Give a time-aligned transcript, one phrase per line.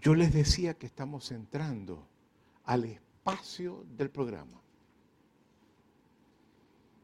[0.00, 2.06] Yo les decía que estamos entrando
[2.64, 4.60] al espacio del programa.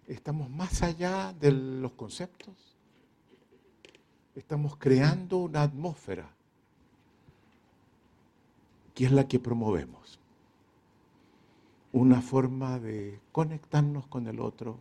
[0.06, 2.76] Estamos más allá de los conceptos.
[4.34, 6.30] Estamos creando una atmósfera
[8.94, 10.18] que es la que promovemos.
[11.92, 14.78] Una forma de conectarnos con el otro,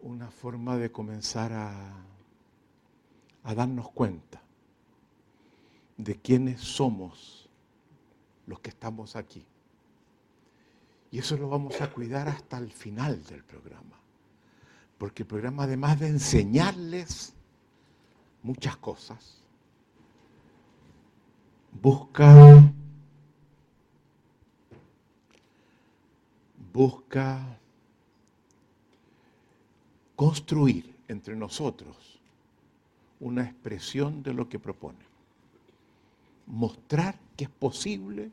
[0.00, 2.04] una forma de comenzar a,
[3.54, 4.42] darnos cuenta
[6.04, 7.48] de quiénes somos
[8.46, 9.44] los que estamos aquí.
[11.10, 13.98] Y eso lo vamos a cuidar hasta el final del programa.
[14.96, 17.34] Porque el programa, además de enseñarles
[18.42, 19.42] muchas cosas,
[21.72, 22.72] busca,
[26.72, 27.58] busca
[30.16, 32.20] construir entre nosotros
[33.18, 35.09] una expresión de lo que propone.
[36.50, 38.30] Mostrar que es posible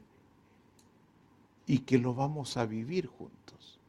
[1.67, 3.79] y que lo vamos a vivir juntos.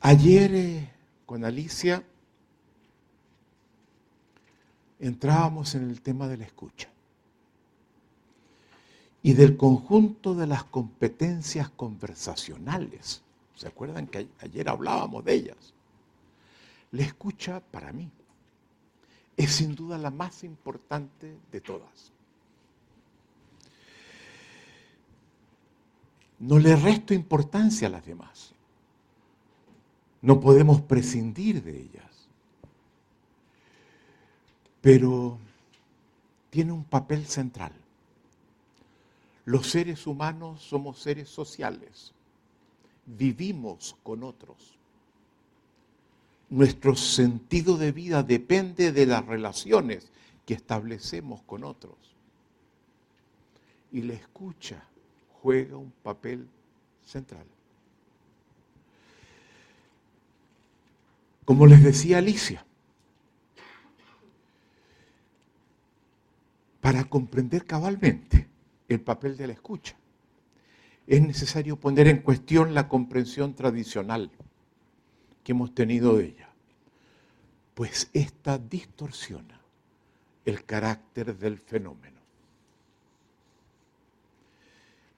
[0.00, 0.90] Ayer eh,
[1.26, 2.04] con Alicia
[5.00, 6.88] entrábamos en el tema de la escucha
[9.22, 13.22] y del conjunto de las competencias conversacionales.
[13.54, 15.74] ¿Se acuerdan que ayer hablábamos de ellas?
[16.92, 18.10] La escucha para mí
[19.38, 22.12] es sin duda la más importante de todas.
[26.40, 28.52] No le resto importancia a las demás.
[30.22, 32.28] No podemos prescindir de ellas.
[34.80, 35.38] Pero
[36.50, 37.72] tiene un papel central.
[39.44, 42.12] Los seres humanos somos seres sociales.
[43.06, 44.77] Vivimos con otros.
[46.50, 50.10] Nuestro sentido de vida depende de las relaciones
[50.46, 51.96] que establecemos con otros.
[53.92, 54.82] Y la escucha
[55.42, 56.48] juega un papel
[57.04, 57.44] central.
[61.44, 62.64] Como les decía Alicia,
[66.80, 68.46] para comprender cabalmente
[68.88, 69.96] el papel de la escucha,
[71.06, 74.30] es necesario poner en cuestión la comprensión tradicional
[75.48, 76.50] que hemos tenido de ella,
[77.74, 79.58] pues esta distorsiona
[80.44, 82.20] el carácter del fenómeno.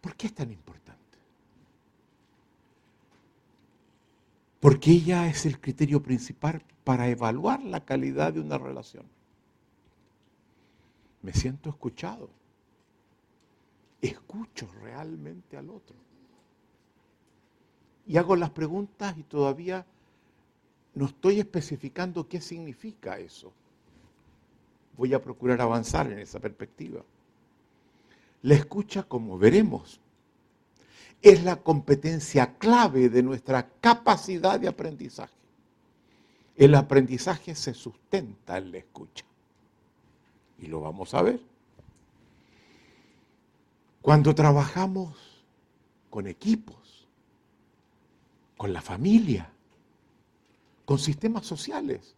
[0.00, 1.18] ¿Por qué es tan importante?
[4.60, 9.06] Porque ella es el criterio principal para evaluar la calidad de una relación.
[11.22, 12.30] Me siento escuchado.
[14.00, 15.96] Escucho realmente al otro.
[18.06, 19.84] Y hago las preguntas y todavía
[20.94, 23.52] no estoy especificando qué significa eso.
[24.96, 27.02] Voy a procurar avanzar en esa perspectiva.
[28.42, 30.00] La escucha, como veremos,
[31.22, 35.34] es la competencia clave de nuestra capacidad de aprendizaje.
[36.56, 39.24] El aprendizaje se sustenta en la escucha.
[40.58, 41.40] Y lo vamos a ver.
[44.02, 45.44] Cuando trabajamos
[46.08, 47.06] con equipos,
[48.56, 49.50] con la familia,
[50.90, 52.16] con sistemas sociales,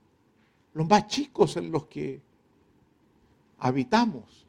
[0.72, 2.22] los más chicos en los que
[3.58, 4.46] habitamos,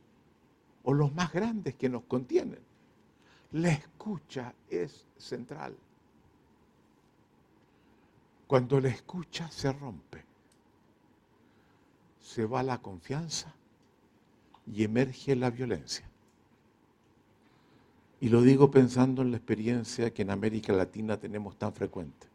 [0.83, 2.61] o los más grandes que nos contienen.
[3.51, 5.75] La escucha es central.
[8.47, 10.23] Cuando la escucha se rompe,
[12.21, 13.53] se va la confianza
[14.65, 16.09] y emerge la violencia.
[18.21, 22.32] Y lo digo pensando en la experiencia que en América Latina tenemos tan frecuente.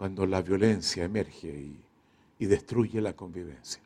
[0.00, 1.74] Cuando la violencia emerge
[2.38, 3.82] y, destruye la convivencia.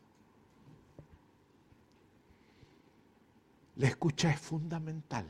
[3.75, 5.27] La escucha es fundamental.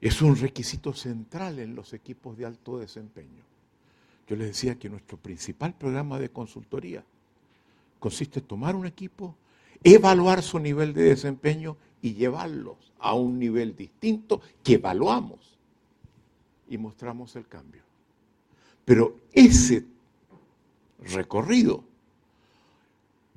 [0.00, 3.44] Es un requisito central en los equipos de alto desempeño.
[4.26, 7.04] Yo les decía que nuestro principal programa de consultoría
[8.00, 9.36] consiste en tomar un equipo,
[9.84, 15.56] evaluar su nivel de desempeño y llevarlos a un nivel distinto que evaluamos
[16.68, 17.86] y mostramos el cambio.
[18.86, 19.84] Pero ese
[21.00, 21.84] recorrido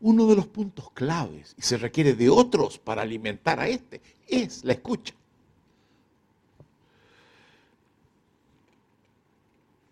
[0.02, 4.64] uno de los puntos claves, y se requiere de otros para alimentar a este, es
[4.64, 5.14] la escucha.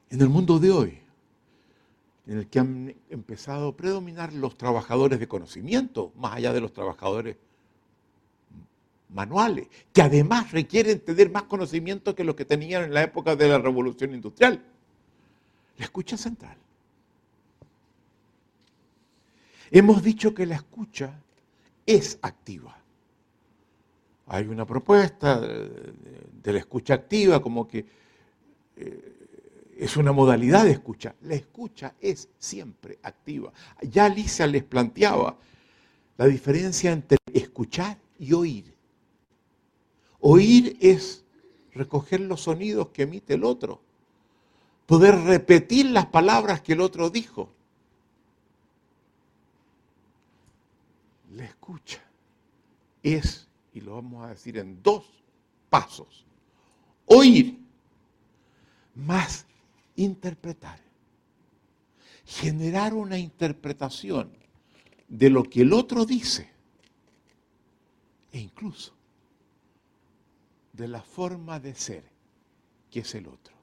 [0.10, 1.00] En el mundo de hoy,
[2.28, 6.72] en el que han empezado a predominar los trabajadores de conocimiento, más allá de los
[6.72, 7.36] trabajadores
[9.10, 13.50] manuales, que además requieren tener más conocimiento que los que tenían en la época de
[13.50, 14.64] la revolución industrial.
[15.78, 16.58] La escucha central
[19.72, 21.22] Hemos dicho que la escucha
[21.86, 22.78] es activa.
[24.28, 27.86] Hay una propuesta de la escucha activa como que
[28.76, 31.16] eh, es una modalidad de escucha.
[31.22, 33.52] La escucha es siempre activa.
[33.82, 35.38] Ya Lisa les planteaba
[36.18, 38.74] la diferencia entre escuchar y oír.
[40.20, 41.24] Oír es
[41.74, 43.82] recoger los sonidos que emite el otro,
[44.88, 47.54] poder repetir las palabras que el otro dijo.
[51.34, 52.02] La escucha
[53.04, 55.06] es, y lo vamos a decir en dos
[55.70, 56.26] pasos,
[57.06, 57.60] oír
[58.96, 59.46] más
[59.98, 60.80] interpretar,
[62.26, 64.32] generar una interpretación
[65.10, 66.50] de lo que el otro dice
[68.32, 68.94] e incluso
[70.72, 72.04] de la forma de ser
[72.90, 73.57] que es el otro.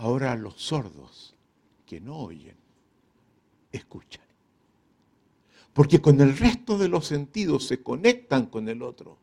[0.00, 1.34] Ahora los sordos
[1.84, 2.56] que no oyen,
[3.70, 4.24] escuchan.
[5.74, 9.18] Porque con el resto de los sentidos se conectan con el otro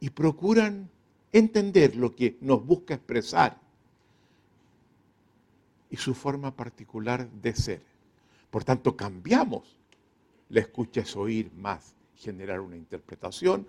[0.00, 0.88] y procuran
[1.30, 3.60] entender lo que nos busca expresar
[5.90, 7.82] y su forma particular de ser.
[8.50, 9.76] Por tanto, cambiamos.
[10.48, 13.66] La escucha es oír más, generar una interpretación.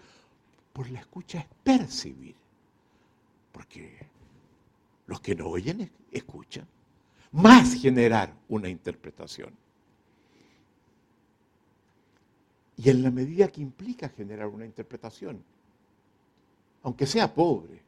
[0.72, 2.36] Por la escucha es percibir.
[3.52, 4.11] Porque
[5.12, 6.66] los que no oyen escuchan.
[7.34, 9.54] Más generar una interpretación.
[12.78, 15.44] Y en la medida que implica generar una interpretación,
[16.84, 17.82] aunque sea pobre,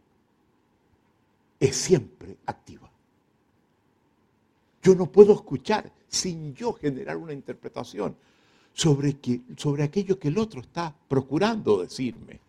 [1.62, 2.92] es siempre activa.
[4.82, 8.18] Yo no puedo escuchar sin yo generar una interpretación
[8.74, 12.42] sobre, que, sobre aquello que el otro está procurando decirme.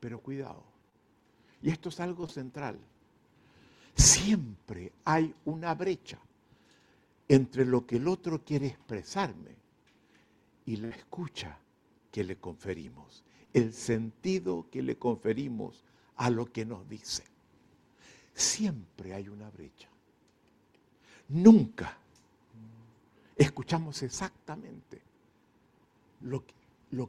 [0.00, 0.67] Pero cuidado,
[1.62, 2.78] y esto es algo central,
[3.94, 6.18] siempre hay una brecha
[7.28, 9.56] entre lo que el otro quiere expresarme
[10.64, 11.58] y la escucha
[12.10, 15.84] que le conferimos, el sentido que le conferimos
[16.16, 17.24] a lo que nos dice.
[18.34, 19.88] Siempre hay una brecha.
[21.28, 21.96] Nunca
[23.36, 25.02] escuchamos exactamente
[26.22, 26.44] lo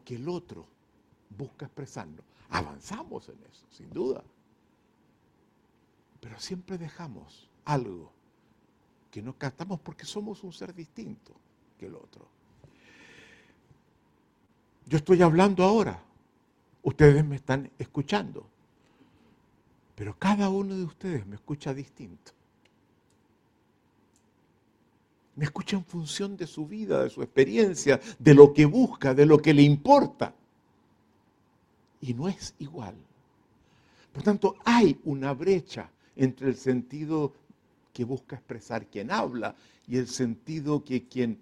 [0.04, 0.66] que, el otro
[1.38, 2.26] busca expresarnos.
[2.50, 4.24] Avanzamos en eso, sin duda.
[6.20, 8.12] Pero siempre dejamos algo
[9.12, 11.34] que no captamos porque somos un ser distinto
[11.78, 12.28] que el otro.
[14.86, 16.02] Yo estoy hablando ahora,
[16.84, 18.46] ustedes me están escuchando,
[19.96, 22.34] pero cada uno de ustedes me escucha distinto
[25.40, 29.26] me escucha en función de su vida, de su experiencia, de lo que busca, de
[29.26, 30.34] lo que le importa.
[32.02, 32.94] Y no es igual.
[34.12, 35.90] Por tanto, hay una brecha
[36.20, 37.34] entre el sentido
[37.94, 39.56] que busca expresar quien habla
[39.88, 41.40] y el sentido que quien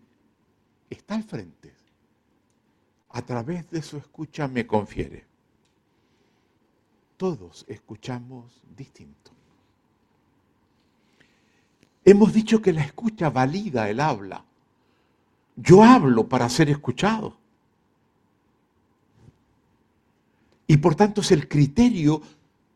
[0.87, 1.73] está al frente,
[3.09, 5.25] a través de su escucha me confiere.
[7.17, 9.31] Todos escuchamos distinto.
[12.05, 14.45] Hemos dicho que la escucha valida el habla.
[15.55, 17.35] Yo hablo para ser escuchado.
[20.67, 22.21] Y por tanto es el criterio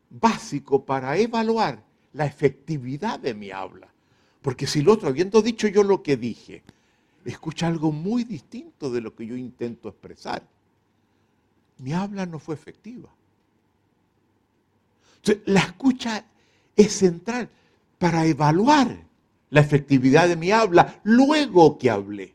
[0.10, 3.88] básico para evaluar la efectividad de mi habla.
[4.42, 6.64] Porque si el otro, habiendo dicho yo lo que dije,
[7.26, 10.44] escucha algo muy distinto de lo que yo intento expresar,
[11.78, 13.10] mi habla no fue efectiva.
[15.18, 16.26] Entonces, la escucha
[16.76, 17.50] es central
[18.00, 18.98] para evaluar
[19.52, 22.34] la efectividad de mi habla luego que hablé.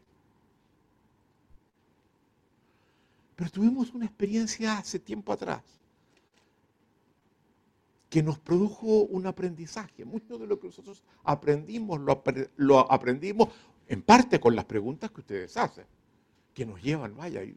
[3.35, 5.63] Pero tuvimos una experiencia hace tiempo atrás
[8.09, 10.05] que nos produjo un aprendizaje.
[10.05, 12.01] Mucho de lo que nosotros aprendimos
[12.57, 13.49] lo, aprendimos
[13.89, 15.87] en parte con las preguntas que ustedes hacen,
[16.55, 17.57] que nos llevan, vaya, y,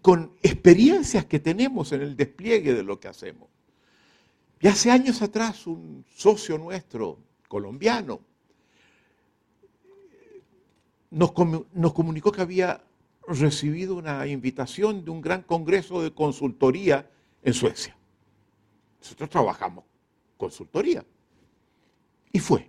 [0.00, 3.48] con experiencias que tenemos en el despliegue de lo que hacemos.
[4.60, 8.20] Y hace años atrás un socio nuestro, colombiano,
[11.10, 11.32] nos,
[11.92, 12.82] comunicó que había
[13.28, 17.08] recibido una invitación de un gran congreso de consultoría
[17.42, 17.96] en Suecia.
[19.04, 19.84] Nosotros trabajamos
[20.36, 21.04] consultoría.
[22.32, 22.68] Y fue.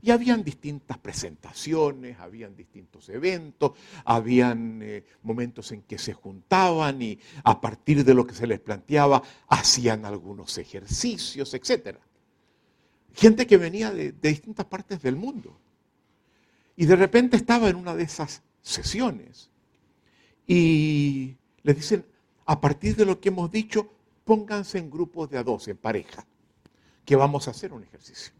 [0.00, 3.72] Y habían distintas presentaciones, habían distintos eventos,
[4.06, 8.60] habían eh, momentos en que se juntaban y a partir de lo que se les
[8.60, 12.00] planteaba hacían algunos ejercicios, etcétera
[13.14, 15.58] gente que venía de, distintas partes del mundo.
[16.76, 19.50] Y de repente estaba en una de esas sesiones
[20.46, 22.04] y les dicen,
[22.46, 23.92] a partir de lo que hemos dicho,
[24.24, 26.26] pónganse en grupos de a dos, en pareja,
[27.04, 28.32] que vamos a hacer un ejercicio.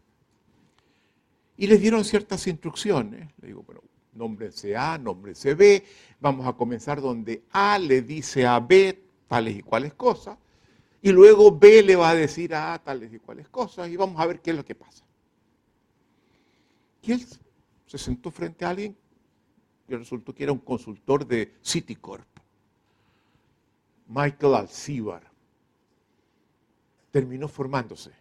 [1.57, 3.29] Y les dieron ciertas instrucciones.
[3.41, 3.81] Le digo, bueno,
[4.13, 5.83] nómbrense A, nómbrense B.
[6.19, 10.37] Vamos a comenzar donde A le dice a B tales y cuales cosas.
[11.01, 13.89] Y luego B le va a decir a A tales y cuales cosas.
[13.89, 15.05] Y vamos a ver qué es lo que pasa.
[17.03, 17.25] Y él
[17.85, 18.95] se sentó frente a alguien
[19.87, 22.27] y resultó que era un consultor de Citicorp.
[24.07, 25.30] Michael Alcibar
[27.11, 28.11] terminó formándose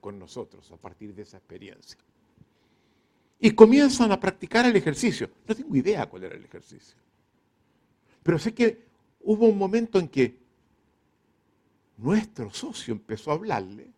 [0.00, 1.98] con nosotros a partir de esa experiencia.
[3.40, 5.30] Y comienzan a practicar el ejercicio.
[5.46, 6.96] No tengo idea cuál era el ejercicio.
[8.22, 8.84] Pero sé que
[9.20, 10.36] hubo un momento en que
[11.98, 13.90] nuestro socio empezó a hablarle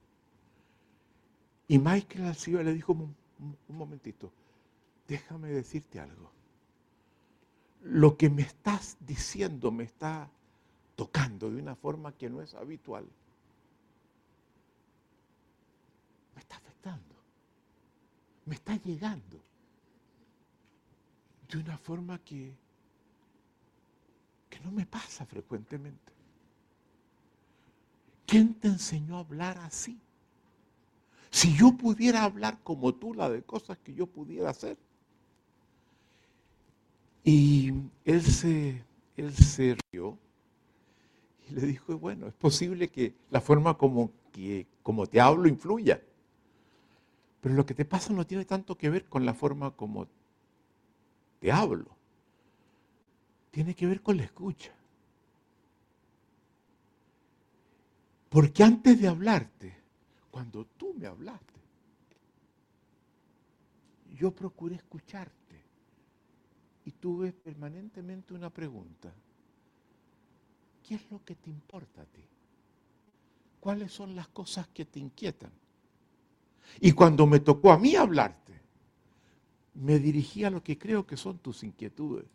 [1.68, 3.14] y Michael Alcibar le dijo, un,
[3.68, 4.32] un momentito,
[5.06, 6.30] déjame decirte algo.
[7.82, 10.30] Lo que me estás diciendo me está
[10.96, 13.06] tocando de una forma que no es habitual.
[16.34, 17.14] Me está afectando.
[18.50, 19.40] Me está llegando.
[21.48, 22.52] De una forma que,
[24.48, 26.12] que no me pasa frecuentemente.
[28.26, 30.00] ¿Quién te enseñó a hablar así?
[31.30, 34.76] Si yo pudiera hablar como tú, la de cosas que yo pudiera hacer.
[37.22, 37.72] Y
[38.04, 38.82] él se,
[39.16, 40.18] él se rió
[41.48, 46.02] y le dijo, bueno, es posible que la forma como, que, como te hablo influya.
[47.40, 50.06] Pero lo que te pasa no tiene tanto que ver con la forma como
[51.40, 51.96] te hablo.
[53.50, 54.74] Tiene que ver con la escucha.
[58.28, 59.74] Porque antes de hablarte,
[60.30, 61.60] cuando tú me hablaste,
[64.14, 65.64] yo procuré escucharte
[66.84, 69.12] y tuve permanentemente una pregunta.
[70.86, 72.24] ¿Qué es lo que te importa a ti?
[73.58, 75.59] ¿Cuáles son las cosas que te inquietan?
[76.80, 78.60] Y cuando me tocó a mí hablarte,
[79.74, 82.26] me dirigí a lo que creo que son tus inquietudes.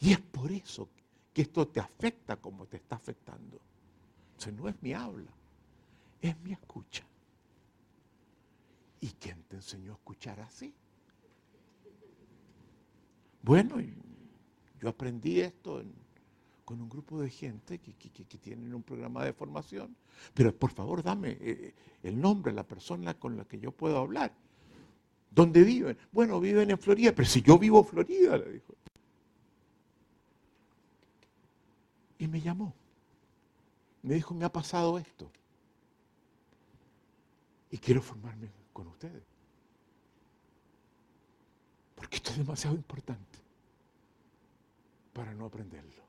[0.00, 0.88] Y es por eso
[1.32, 3.60] que esto te afecta como te está afectando.
[4.32, 5.32] Entonces no es mi habla,
[6.20, 7.04] es mi escucha.
[9.00, 10.74] ¿Y quién te enseñó a escuchar así?
[13.42, 13.76] Bueno,
[14.80, 15.82] yo aprendí esto
[16.68, 19.96] con un grupo de gente que, tienen un programa de formación,
[20.34, 24.34] pero por favor dame eh, el nombre, la persona con la que yo puedo hablar.
[25.30, 25.96] ¿Dónde viven?
[26.12, 28.74] Bueno, viven en Florida, pero si yo vivo en Florida, le dijo.
[32.18, 32.74] Y me llamó.
[34.02, 35.32] Me dijo, me ha pasado esto.
[37.70, 39.24] Y quiero formarme con ustedes.
[41.94, 43.38] Porque esto es demasiado importante
[45.14, 46.07] para no aprenderlo.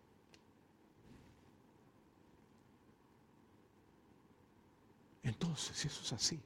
[5.29, 6.39] Entonces, eso es así,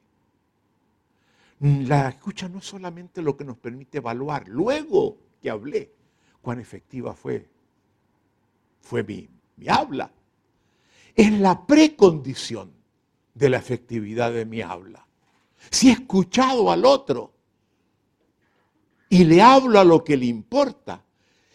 [1.60, 5.90] la escucha no es solamente lo que nos permite evaluar, luego que hablé,
[6.42, 7.48] cuán efectiva fue,
[8.82, 9.26] fue mi,
[9.56, 10.12] mi habla.
[11.14, 12.72] Es la precondición
[13.32, 15.06] de la efectividad de mi habla.
[15.70, 17.32] Si he escuchado al otro,
[19.08, 21.02] y le hablo a lo que le importa.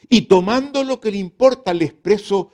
[0.09, 2.51] Y tomando lo que le importa, le expreso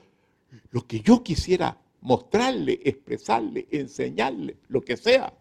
[0.71, 5.33] lo que yo quisiera mostrarle, expresarle, enseñarle, lo que sea.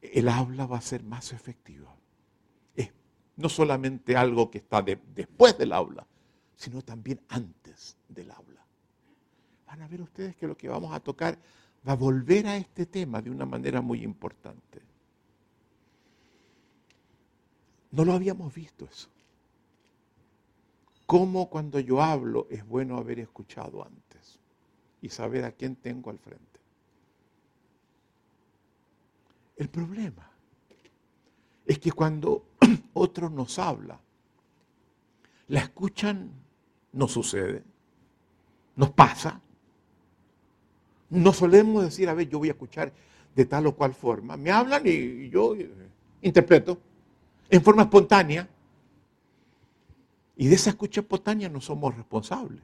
[0.00, 1.92] El habla va a ser más efectiva.
[2.76, 2.92] Es
[3.36, 6.06] no solamente algo que está después del habla,
[6.54, 8.64] sino también antes del habla.
[9.66, 11.36] Van a ver ustedes que lo que vamos a tocar
[11.86, 14.80] va a volver a este tema de una manera muy importante.
[17.90, 19.08] No lo habíamos visto eso.
[21.06, 24.37] Cómo cuando yo hablo es bueno haber escuchado antes
[25.00, 26.44] y saber a quién tengo al frente.
[29.56, 30.30] El problema
[31.66, 32.44] es que cuando
[32.94, 34.00] otro nos habla,
[35.48, 36.30] la escuchan,
[36.92, 37.62] no sucede,
[38.76, 39.40] nos pasa.
[41.10, 42.92] No solemos decir, a ver, yo voy a escuchar
[43.34, 44.36] de tal o cual forma.
[44.36, 45.54] Me hablan y yo
[46.22, 46.78] interpreto
[47.50, 48.48] en forma espontánea.
[50.36, 52.62] Y de esa escucha espontánea no somos responsables.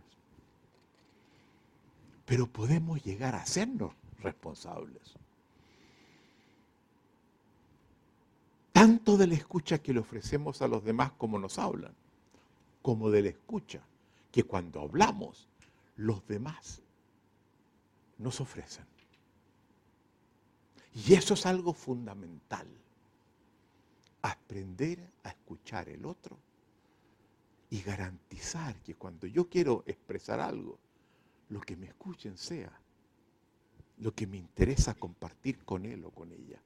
[2.24, 5.14] Pero podemos llegar a hacernos responsables.
[8.72, 11.94] Tanto de la escucha que le ofrecemos a los demás como nos hablan,
[12.82, 13.80] como de la escucha
[14.32, 15.48] que cuando hablamos
[15.96, 16.82] los demás
[18.18, 18.84] nos ofrecen.
[20.94, 22.66] Y eso es algo fundamental
[24.22, 26.38] aprender a escuchar el otro
[27.70, 30.78] y garantizar que cuando yo quiero expresar algo,
[31.48, 32.80] lo que me escuchen sea
[33.98, 36.60] lo que me interesa compartir con él o con ella.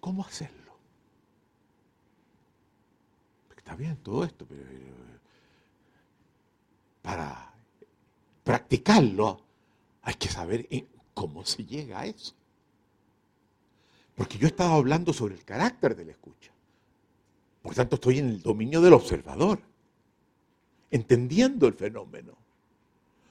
[0.00, 0.72] ¿Cómo hacerlo?
[3.56, 4.64] Está bien todo esto, pero
[7.02, 7.52] para
[8.42, 9.42] practicarlo
[10.02, 10.66] hay que saber
[11.12, 12.37] cómo se llega a eso.
[14.18, 16.50] Porque yo estaba hablando sobre el carácter de la escucha.
[17.62, 19.60] Por tanto, estoy en el dominio del observador,
[20.90, 22.36] entendiendo el fenómeno.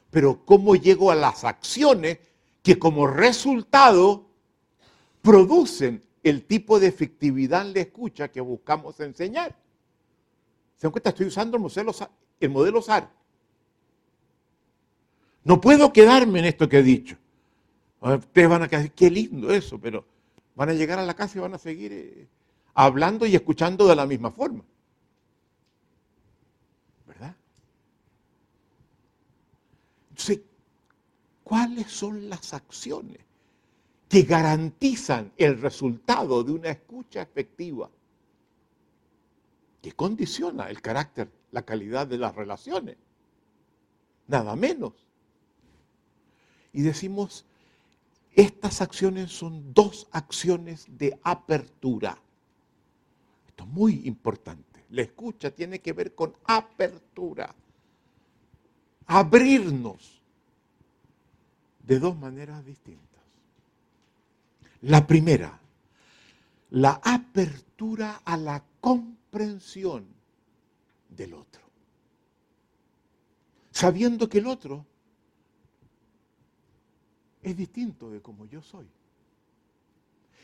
[0.10, 2.20] Pero ¿cómo llego a las acciones
[2.63, 4.27] que como resultado
[5.22, 9.53] producen el tipo de efectividad en la escucha que buscamos enseñar?
[10.77, 11.10] ¿Se dan cuenta?
[11.10, 11.94] Estoy usando el modelo,
[12.39, 13.12] el modelo SAR.
[15.44, 17.17] No puedo quedarme en esto que he dicho.
[18.00, 20.15] Ustedes van a decir, qué lindo eso, pero
[20.58, 22.28] van a llegar a la casa y van a seguir eh,
[22.74, 24.64] hablando y escuchando de la misma forma.
[27.06, 27.36] ¿Verdad?
[30.10, 30.42] Entonces,
[31.44, 33.20] ¿cuáles son las acciones
[34.10, 37.92] que garantizan el resultado de una escucha efectiva?
[39.80, 42.98] Que condiciona el carácter, la calidad de las relaciones.
[44.26, 44.94] Nada menos.
[46.74, 47.46] Y decimos,
[48.38, 52.17] estas acciones son dos acciones de apertura
[53.65, 54.86] muy importante.
[54.89, 57.53] La escucha tiene que ver con apertura.
[59.08, 60.22] Abrirnos
[61.84, 63.06] de dos maneras distintas.
[64.82, 65.60] La primera,
[66.72, 70.06] la apertura a la comprensión
[71.10, 71.62] del otro.
[73.72, 74.86] Sabiendo que el otro
[77.41, 78.88] es distinto de como yo soy.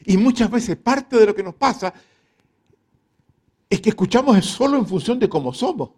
[0.06, 1.94] Y muchas veces parte de lo que nos pasa
[3.70, 5.92] es que escuchamos solo en función de cómo somos.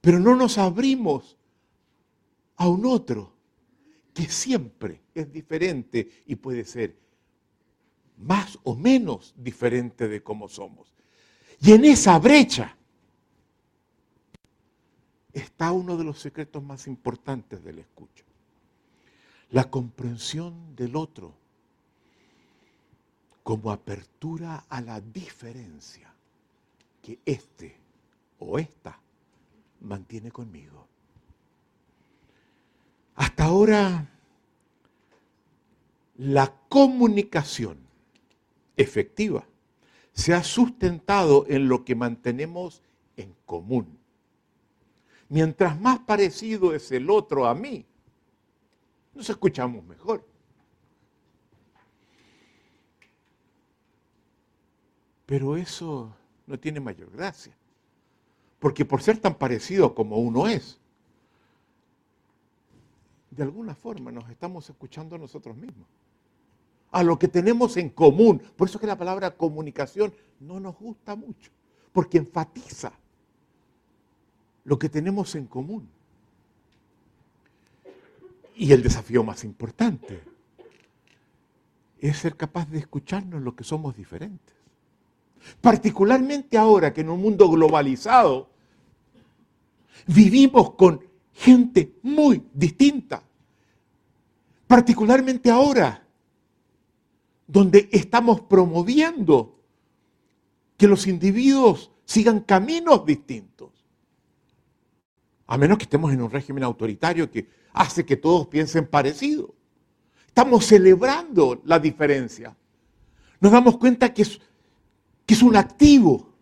[0.00, 1.36] Pero no nos abrimos
[2.56, 3.32] a un otro
[4.12, 6.96] que siempre es diferente y puede ser
[8.18, 10.92] más o menos diferente de cómo somos.
[11.60, 12.76] Y en esa brecha
[15.32, 18.24] está uno de los secretos más importantes del escucho.
[19.50, 21.34] La comprensión del otro
[23.42, 26.12] como apertura a la diferencia
[27.02, 27.76] que este
[28.38, 28.98] o esta
[29.80, 30.86] mantiene conmigo.
[33.16, 34.08] Hasta ahora,
[36.16, 37.78] la comunicación
[38.76, 39.44] efectiva
[40.12, 42.82] se ha sustentado en lo que mantenemos
[43.16, 43.98] en común.
[45.28, 47.86] Mientras más parecido es el otro a mí,
[49.20, 50.26] nos escuchamos mejor.
[55.26, 56.10] Pero eso
[56.46, 57.54] no tiene mayor gracia.
[58.58, 60.78] Porque por ser tan parecido como uno es,
[63.30, 65.86] de alguna forma nos estamos escuchando a nosotros mismos.
[66.90, 68.42] A lo que tenemos en común.
[68.56, 71.50] Por eso que la palabra comunicación no nos gusta mucho.
[71.92, 72.90] Porque enfatiza
[74.64, 75.90] lo que tenemos en común.
[78.60, 80.20] Y el desafío más importante
[81.98, 84.54] es ser capaz de escucharnos lo que somos diferentes.
[85.62, 88.50] Particularmente ahora que en un mundo globalizado
[90.06, 93.22] vivimos con gente muy distinta.
[94.66, 96.06] Particularmente ahora,
[97.46, 99.58] donde estamos promoviendo
[100.76, 103.69] que los individuos sigan caminos distintos.
[105.50, 109.52] A menos que estemos en un régimen autoritario que hace que todos piensen parecido.
[110.24, 112.56] Estamos celebrando la diferencia.
[113.40, 114.40] Nos damos cuenta que es
[115.26, 116.32] que es un activo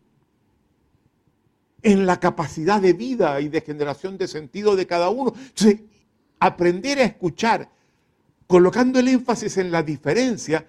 [1.80, 5.32] en la capacidad de vida y de generación de sentido de cada uno.
[5.38, 5.80] Entonces,
[6.38, 7.70] aprender a escuchar,
[8.46, 10.66] colocando el énfasis en la diferencia,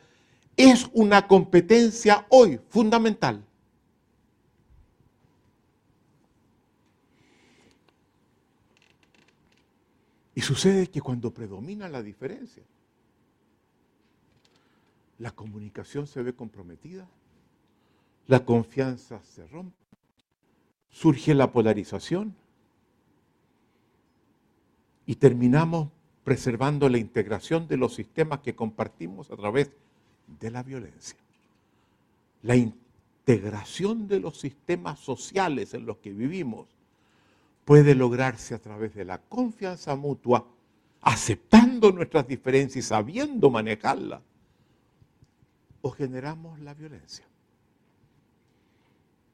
[0.56, 3.46] es una competencia hoy fundamental.
[10.40, 12.64] Y sucede que cuando predomina la diferencia,
[15.18, 17.06] la comunicación se ve comprometida
[18.28, 19.76] la confianza se rompe,
[20.92, 22.34] surge la polarización
[25.06, 25.90] y terminamos
[26.24, 29.72] preservando la integración de los sistemas que compartimos a través
[30.40, 31.20] de la violencia.
[32.44, 36.79] La integración de los sistemas sociales en los que vivimos
[37.70, 40.44] puede lograrse a través de la confianza mutua,
[41.02, 44.24] aceptando nuestras diferencias y sabiendo manejarlas,
[45.84, 47.28] o generamos la violencia.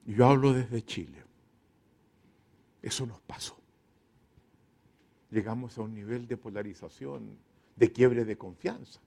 [0.05, 1.23] Yo hablo desde Chile.
[2.81, 3.55] Eso nos pasó.
[5.31, 7.37] Llegamos a un nivel de polarización,
[7.77, 8.99] de quiebre de confianza,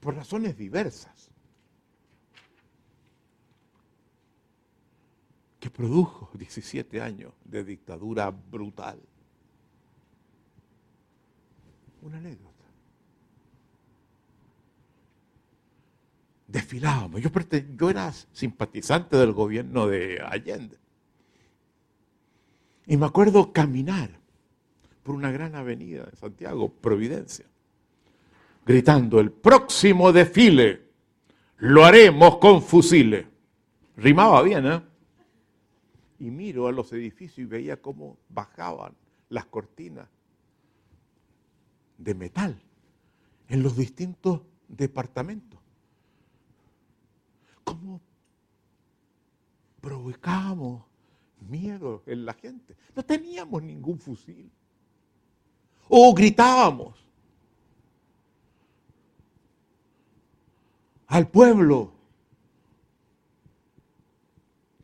[0.00, 1.28] por razones diversas.
[5.70, 8.98] Produjo 17 años de dictadura brutal.
[12.02, 12.52] Una anécdota.
[16.46, 17.20] Desfilábamos.
[17.20, 17.30] Yo,
[17.76, 20.78] yo era simpatizante del gobierno de Allende.
[22.86, 24.10] Y me acuerdo caminar
[25.02, 27.46] por una gran avenida de Santiago, Providencia,
[28.64, 30.82] gritando, el próximo desfile
[31.58, 33.26] lo haremos con fusiles.
[33.96, 34.82] Rimaba bien, ¿eh?
[36.18, 38.94] Y miro a los edificios y veía cómo bajaban
[39.28, 40.08] las cortinas
[41.98, 42.60] de metal
[43.48, 45.60] en los distintos departamentos.
[47.64, 48.00] ¿Cómo
[49.80, 50.84] provocábamos
[51.48, 52.76] miedo en la gente?
[52.94, 54.50] No teníamos ningún fusil.
[55.88, 57.06] O gritábamos
[61.06, 61.92] al pueblo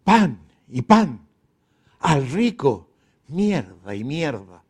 [0.04, 0.38] pan
[0.72, 1.28] y pan,
[2.00, 2.88] al rico
[3.28, 4.64] mierda y mierda.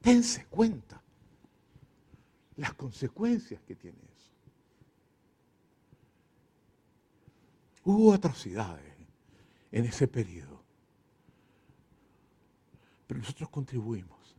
[0.00, 1.00] Dense cuenta
[2.56, 4.30] las consecuencias que tiene eso.
[7.84, 8.92] Hubo atrocidades
[9.70, 10.60] en ese periodo,
[13.06, 14.36] pero nosotros contribuimos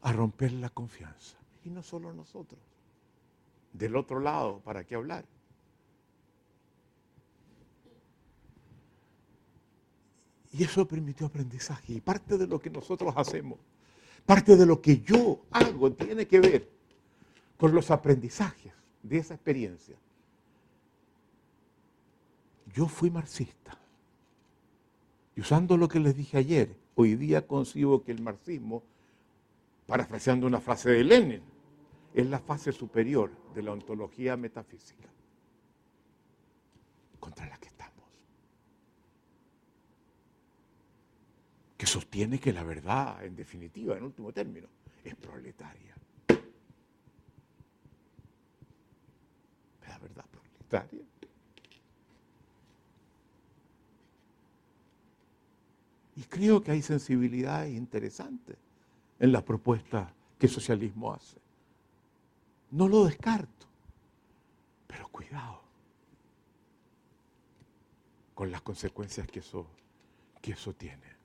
[0.00, 1.36] a romper la confianza.
[1.64, 2.60] Y no solo nosotros.
[3.74, 5.26] Del otro lado, ¿para qué hablar?
[10.56, 11.94] Y eso permitió aprendizaje.
[11.94, 13.58] Y parte de lo que nosotros hacemos,
[14.24, 16.68] parte de lo que yo hago, tiene que ver
[17.58, 19.96] con los aprendizajes de esa experiencia.
[22.74, 23.78] Yo fui marxista.
[25.34, 28.82] Y usando lo que les dije ayer, hoy día concibo que el marxismo,
[29.86, 31.42] parafraseando una frase de Lenin,
[32.14, 35.08] es la fase superior de la ontología metafísica
[37.20, 37.68] contra la que
[41.76, 44.68] que sostiene que la verdad, en definitiva, en último término,
[45.04, 45.94] es proletaria.
[49.86, 51.02] La verdad proletaria.
[56.16, 58.56] Y creo que hay sensibilidades interesantes
[59.18, 61.38] en la propuesta que el socialismo hace.
[62.70, 63.66] No lo descarto,
[64.86, 65.62] pero cuidado
[68.34, 69.66] con las consecuencias que eso,
[70.40, 71.15] que eso tiene.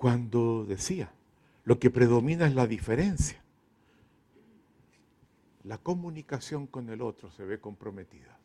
[0.00, 1.12] Cuando decía,
[1.64, 3.38] lo que predomina es la diferencia.
[5.64, 8.38] La comunicación con el otro se ve comprometida.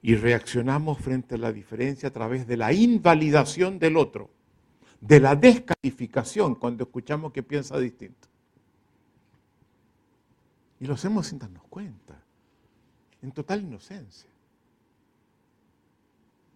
[0.00, 4.30] Y reaccionamos frente a la diferencia a través de la invalidación del otro,
[4.98, 8.28] de la descalificación cuando escuchamos que piensa distinto.
[10.80, 12.18] Y lo hacemos sin darnos cuenta,
[13.20, 14.30] en total inocencia.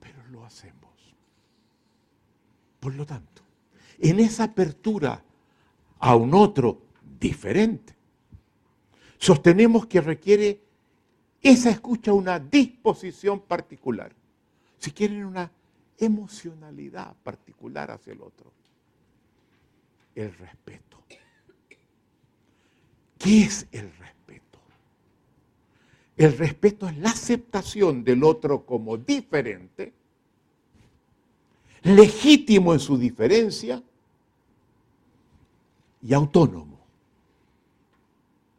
[0.01, 0.94] Pero lo hacemos.
[2.85, 3.41] Por lo tanto,
[3.99, 5.25] en esa apertura
[6.01, 6.83] a un otro
[7.19, 7.97] diferente,
[9.17, 10.61] sostenemos que requiere
[11.41, 14.13] esa escucha una disposición particular,
[14.77, 15.51] si quieren una
[15.97, 18.53] emocionalidad particular hacia el otro.
[20.15, 21.03] El respeto.
[23.17, 24.59] ¿Qué es el respeto?
[26.19, 30.04] El respeto es la aceptación del otro como diferente
[31.85, 33.83] legítimo en su diferencia
[36.03, 36.81] y autónomo.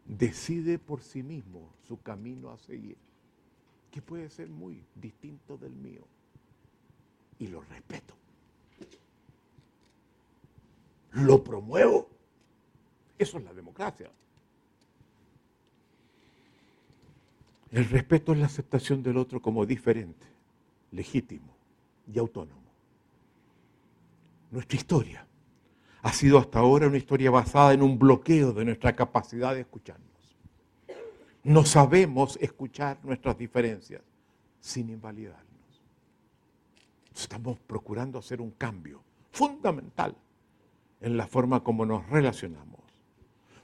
[0.05, 2.97] Decide por sí mismo su camino a seguir,
[3.91, 6.01] que puede ser muy distinto del mío.
[7.39, 8.13] Y lo respeto.
[11.11, 12.07] Lo promuevo.
[13.17, 14.09] Eso es la democracia.
[17.71, 20.25] El respeto es la aceptación del otro como diferente,
[20.91, 21.53] legítimo
[22.13, 22.64] y autónomo
[24.55, 25.27] nuestra historia
[26.01, 30.05] ha sido hasta ahora una historia basada en un bloqueo de nuestra capacidad de escucharnos.
[31.43, 34.01] No sabemos escuchar nuestras diferencias
[34.59, 35.45] sin invalidarnos.
[37.13, 40.15] Estamos procurando hacer un cambio fundamental
[41.01, 42.81] en la forma como nos relacionamos.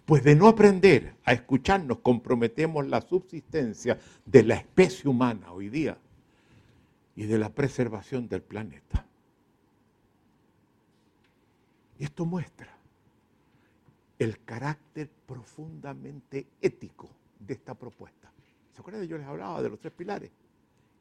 [0.06, 5.98] Pues de no aprender a escucharnos comprometemos la subsistencia de la especie humana hoy día
[7.16, 9.06] y de la preservación del planeta.
[12.02, 12.76] Esto muestra
[14.18, 17.08] el carácter profundamente ético
[17.40, 18.32] de esta propuesta.
[18.74, 19.04] ¿Se acuerdan?
[19.04, 20.32] Yo les hablaba de los tres pilares.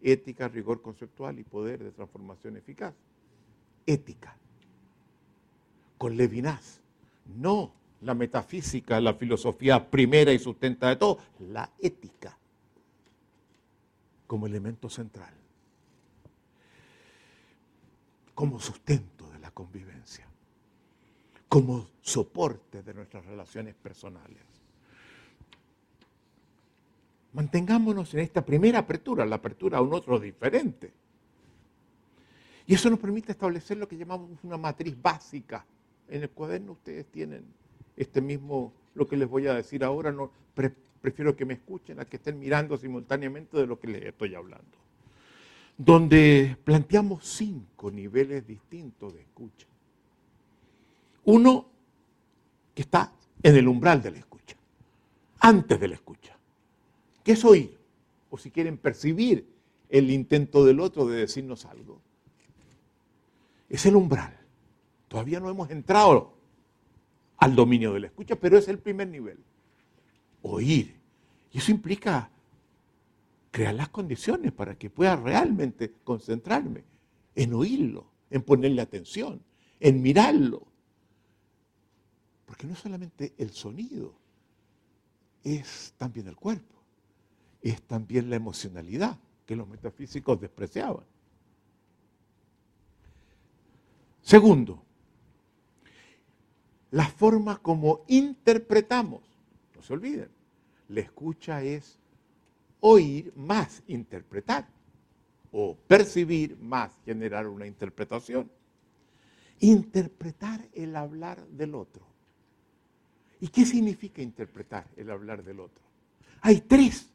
[0.02, 2.92] Ética, rigor conceptual y poder de transformación eficaz.
[3.86, 4.36] Ética.
[5.96, 6.82] Con Levinas.
[7.34, 12.36] No la metafísica, la filosofía primera y sustenta de todo, la ética
[14.26, 15.32] como elemento central,
[18.34, 20.29] como sustento de la convivencia,
[21.50, 24.38] como soporte de nuestras relaciones personales.
[27.32, 30.92] Mantengámonos en esta primera apertura, la apertura a un otro diferente.
[32.68, 35.66] Y eso nos permite establecer lo que llamamos una matriz básica.
[36.08, 37.42] En el cuaderno ustedes tienen
[37.96, 40.14] este mismo, lo que les voy a decir ahora,
[41.02, 44.78] prefiero que me escuchen a que estén mirando simultáneamente de lo que les estoy hablando.
[45.76, 49.66] Donde planteamos cinco niveles distintos de escucha.
[51.30, 51.68] Uno
[52.74, 54.56] que está en el umbral de la escucha,
[55.38, 56.36] antes de la escucha,
[57.22, 57.78] que es oír,
[58.30, 59.46] o si quieren percibir
[59.88, 62.00] el intento del otro de decirnos algo.
[63.68, 64.36] Es el umbral.
[65.06, 66.34] Todavía no hemos entrado
[67.36, 69.38] al dominio de la escucha, pero es el primer nivel.
[70.42, 70.96] Oír.
[71.52, 72.28] Y eso implica
[73.52, 76.82] crear las condiciones para que pueda realmente concentrarme
[77.36, 79.40] en oírlo, en ponerle atención,
[79.78, 80.69] en mirarlo.
[82.50, 84.12] Porque no solamente el sonido,
[85.44, 86.74] es también el cuerpo,
[87.62, 91.04] es también la emocionalidad que los metafísicos despreciaban.
[94.20, 94.82] Segundo,
[96.90, 99.22] la forma como interpretamos.
[99.76, 100.28] No se olviden,
[100.88, 102.00] la escucha es
[102.80, 104.66] oír más interpretar
[105.52, 108.50] o percibir más generar una interpretación.
[109.60, 112.09] Interpretar el hablar del otro.
[113.40, 115.82] ¿Y qué significa interpretar el hablar del otro?
[116.42, 117.10] Hay tres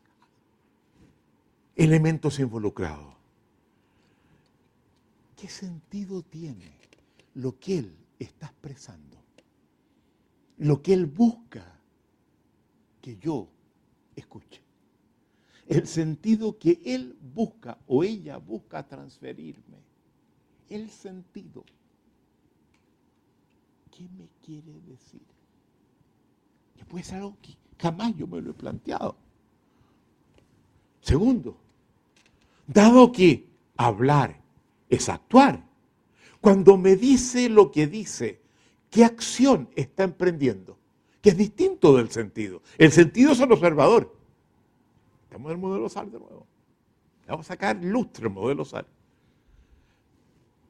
[1.75, 3.13] elementos involucrados.
[5.35, 6.71] ¿Qué sentido tiene
[7.35, 9.15] lo que él está expresando?
[10.57, 11.79] lo que Él busca
[13.01, 13.47] que yo
[14.15, 14.61] escuche.
[15.67, 19.79] El sentido que Él busca o ella busca transferirme.
[20.69, 21.63] El sentido.
[23.91, 25.21] ¿Qué me quiere decir?
[26.77, 29.15] Que puede ser algo que jamás yo me lo he planteado.
[31.01, 31.57] Segundo,
[32.67, 34.41] dado que hablar
[34.89, 35.63] es actuar,
[36.41, 38.41] cuando me dice lo que dice,
[38.95, 40.77] ¿Qué acción está emprendiendo?
[41.21, 42.61] Que es distinto del sentido.
[42.77, 44.15] El sentido es el observador.
[45.23, 46.47] Estamos en el modelo SAR de nuevo.
[47.27, 48.87] Vamos a sacar lustre el modelo SAR.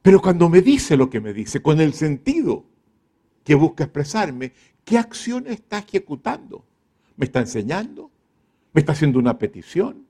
[0.02, 2.64] Pero cuando me dice lo que me dice, con el sentido
[3.44, 4.52] que busca expresarme,
[4.86, 6.64] ¿qué acción está ejecutando?
[7.18, 8.10] ¿Me está enseñando?
[8.72, 10.06] ¿Me está haciendo una petición?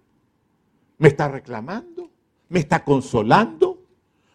[0.98, 2.08] ¿Me está reclamando?
[2.48, 3.82] ¿Me está consolando?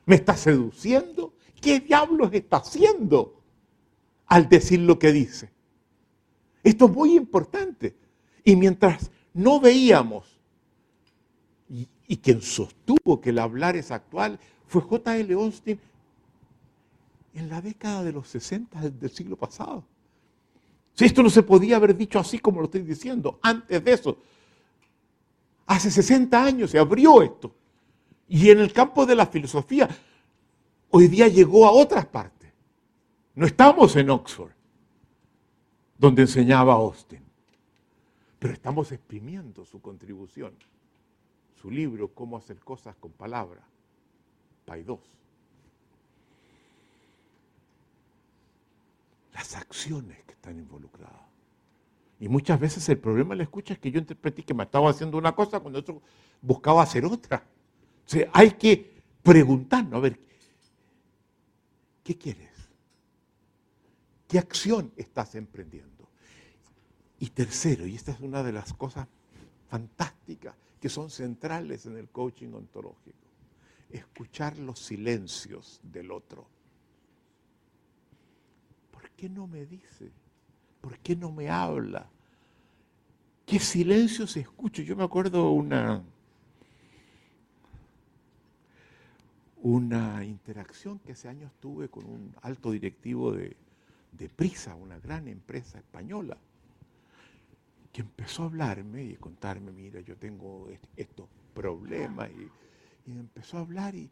[0.05, 1.33] ¿Me está seduciendo?
[1.61, 3.41] ¿Qué diablos está haciendo?
[4.31, 5.51] al decir lo que dice.
[6.63, 7.97] Esto es muy importante.
[8.45, 10.39] Y mientras no veíamos,
[12.07, 15.33] y, quien sostuvo que el hablar es actual fue J.L.
[15.33, 15.79] Austin
[17.33, 19.83] en la década de los 60 del siglo pasado.
[21.01, 24.19] Si esto no se podía haber dicho así como lo estoy diciendo, antes de eso,
[25.65, 27.55] hace 60 años se abrió esto.
[28.27, 29.89] Y en el campo de la filosofía,
[30.91, 32.53] hoy día llegó a otras partes.
[33.33, 34.51] No estamos en Oxford,
[35.97, 37.23] donde enseñaba Austin,
[38.37, 40.53] pero estamos exprimiendo su contribución,
[41.59, 43.65] su libro, Cómo hacer cosas con palabras,
[44.65, 44.85] PAI
[49.33, 51.21] Las acciones que están involucradas.
[52.19, 54.89] Y muchas veces el problema de la escucha es que yo interpreté que me estaba
[54.89, 56.01] haciendo una cosa cuando otro
[56.41, 57.43] buscaba hacer otra.
[58.05, 58.91] O hay que
[59.23, 60.19] preguntarnos, a ver,
[62.03, 62.49] ¿qué quieres?
[64.27, 66.07] ¿Qué acción estás emprendiendo?
[67.19, 69.07] Y tercero, y esta es una de las cosas
[69.69, 73.17] fantásticas que son centrales en el coaching ontológico,
[73.89, 76.47] escuchar los silencios del otro.
[79.21, 80.09] ¿Por qué no me dice?
[80.81, 82.09] ¿Por qué no me habla?
[83.45, 84.81] ¿Qué silencios escucho?
[84.81, 86.01] Yo me acuerdo una,
[89.61, 93.55] una interacción que hace años tuve con un alto directivo de,
[94.13, 96.35] de Prisa, una gran empresa española,
[97.93, 102.49] que empezó a hablarme y contarme, mira, yo tengo estos problemas, y,
[103.11, 104.09] empezó a hablar y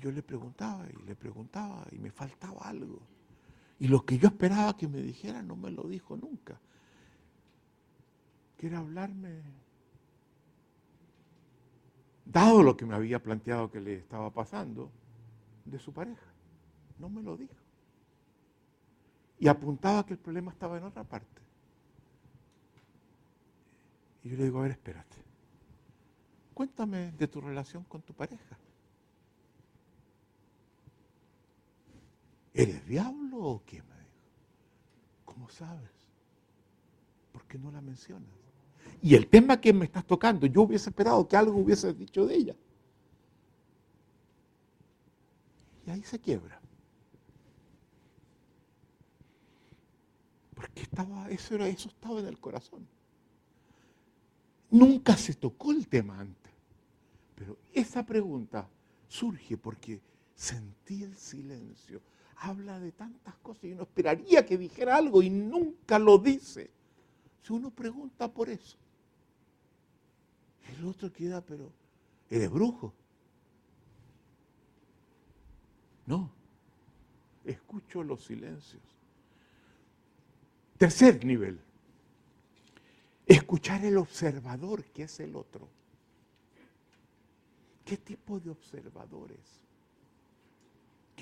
[0.00, 3.00] yo le preguntaba y le preguntaba y me faltaba algo.
[3.82, 6.56] Y lo que yo esperaba que me dijera no me lo dijo nunca.
[8.56, 9.42] Que era hablarme,
[12.24, 14.88] dado lo que me había planteado que le estaba pasando,
[15.64, 16.28] de su pareja.
[17.00, 17.56] No me lo dijo.
[19.40, 21.42] y apuntaba que el problema estaba en otra parte.
[24.22, 25.16] Y yo le digo, a ver, espérate.
[26.54, 28.56] Cuéntame de tu relación con tu pareja.
[32.54, 33.82] ¿Eres diablo o qué?
[33.82, 34.10] Me dijo.
[35.24, 35.90] ¿Cómo sabes?
[37.32, 38.28] ¿Por qué no la mencionas?
[39.00, 42.34] Y el tema que me estás tocando, yo hubiese esperado que algo hubiese dicho de
[42.36, 42.56] ella.
[45.86, 46.60] Y ahí se quiebra.
[50.54, 52.86] Porque estaba, eso, eso estaba en el corazón.
[54.70, 56.52] Nunca se tocó el tema antes.
[57.34, 58.68] Pero esa pregunta
[59.08, 60.00] surge porque
[60.36, 62.00] sentí el silencio.
[62.44, 66.70] Habla de tantas cosas y uno esperaría que dijera algo y nunca lo dice.
[67.40, 68.76] Si uno pregunta por eso.
[70.76, 71.70] El otro queda, pero,
[72.28, 72.92] ¿eres brujo?
[76.04, 76.32] No.
[77.44, 78.82] Escucho los silencios.
[80.78, 81.60] Tercer nivel.
[83.24, 85.68] Escuchar el observador, que es el otro.
[87.84, 89.61] ¿Qué tipo de observadores?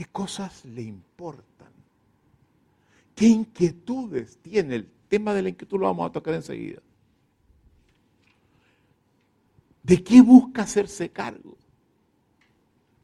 [0.00, 1.68] ¿Qué cosas le importan?
[3.14, 4.76] ¿Qué inquietudes tiene?
[4.76, 6.80] El tema de la inquietud lo vamos a tocar enseguida.
[9.82, 11.54] ¿De qué busca hacerse cargo?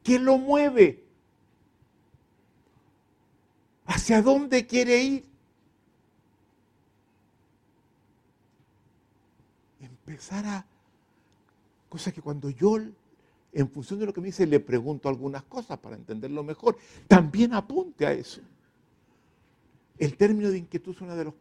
[0.02, 1.04] ¿Qué lo mueve?
[3.84, 5.28] ¿Hacia dónde quiere ir?
[9.80, 10.66] Empezar a...
[11.90, 12.78] Cosa que cuando yo,
[13.56, 16.76] en función de lo que me dice, le pregunto algunas cosas para entenderlo mejor,
[17.08, 18.42] también apunte a eso.
[19.96, 21.34] El término de inquietud es una de las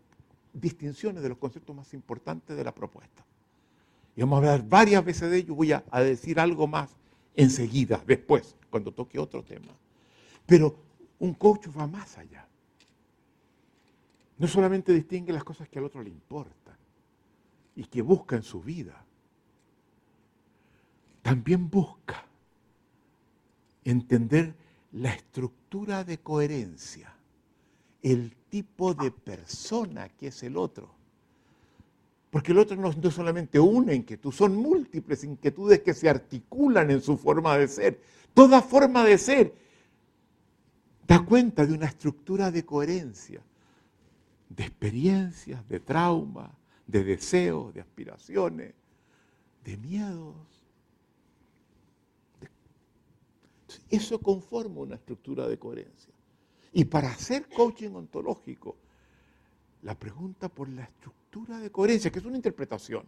[0.53, 3.25] distinciones de los conceptos más importantes de la propuesta.
[4.15, 6.89] Y vamos a hablar varias veces de ello, voy a, a decir algo más
[7.35, 9.73] enseguida, después, cuando toque otro tema.
[10.45, 10.73] Pero
[11.19, 12.47] un coach va más allá.
[14.37, 16.77] No solamente distingue las cosas que al otro le importan
[17.75, 19.04] y que busca en su vida,
[21.25, 22.23] también busca
[23.83, 24.53] entender
[24.91, 27.15] la estructura de coherencia,
[28.03, 30.87] el tipo de persona que es el otro.
[32.29, 37.01] Porque el otro no, es solamente una inquietud, son múltiples inquietudes que se articulan en
[37.01, 37.99] su forma de ser.
[38.35, 39.55] Toda forma de ser
[41.07, 43.41] da cuenta de una estructura de coherencia,
[44.47, 46.51] de experiencias, de trauma,
[46.85, 48.75] de deseos, de aspiraciones,
[49.63, 50.55] de miedos.
[53.89, 56.13] Eso conforma una estructura de coherencia.
[56.73, 58.75] Y para hacer coaching ontológico,
[59.83, 63.03] la pregunta por la estructura de coherencia, que es una interpretación,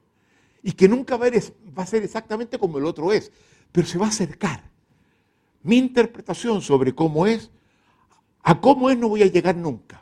[0.63, 3.31] y que nunca va a ser exactamente como el otro es,
[3.71, 4.63] pero se va a acercar.
[5.63, 7.51] Mi interpretación sobre cómo es
[8.43, 10.01] a cómo es no voy a llegar nunca,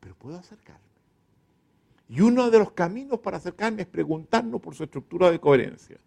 [0.00, 0.80] pero puedo acercarme.
[2.08, 5.98] Y uno de los caminos para acercarme es preguntarnos por su estructura de coherencia.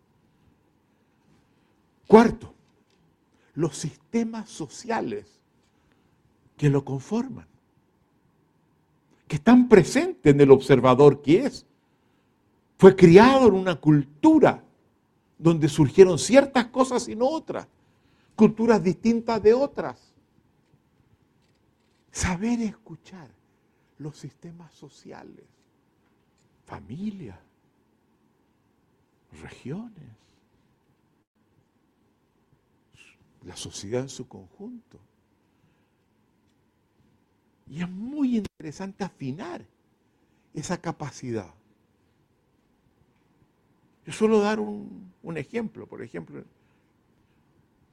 [2.08, 2.55] Cuarto,
[3.56, 5.40] los sistemas sociales
[6.58, 7.48] que lo conforman,
[9.28, 11.66] que están presentes en el observador que es.
[12.78, 14.64] Fue criado en una cultura
[15.38, 17.68] donde surgieron ciertas cosas y no otras,
[18.36, 20.14] culturas distintas de otras.
[22.12, 23.30] Saber escuchar
[23.98, 25.46] los sistemas sociales,
[26.66, 27.40] familia,
[29.42, 30.25] regiones,
[33.46, 35.00] la sociedad en su conjunto.
[37.68, 39.66] Y es muy interesante afinar
[40.54, 41.54] esa capacidad.
[44.06, 45.88] Yo suelo dar un, un, ejemplo.
[45.88, 46.44] Por ejemplo,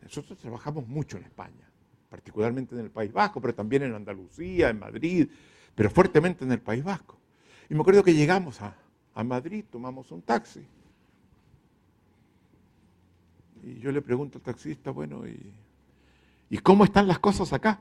[0.03, 1.73] nosotros trabajamos mucho en España
[2.13, 5.31] particularmente en el País Vasco, pero también en Andalucía, en Madrid,
[5.75, 7.17] pero fuertemente en el País Vasco.
[7.71, 8.77] Y me acuerdo que llegamos a,
[9.25, 10.61] Madrid, tomamos un taxi.
[13.63, 17.81] Y yo le pregunto al taxista, bueno, ¿y, cómo están las cosas acá?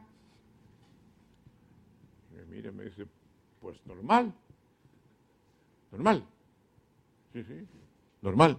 [2.32, 3.06] Y me mira me dice,
[3.60, 4.34] pues normal.
[5.92, 6.26] Normal.
[7.34, 7.68] Sí, sí,
[8.22, 8.58] normal.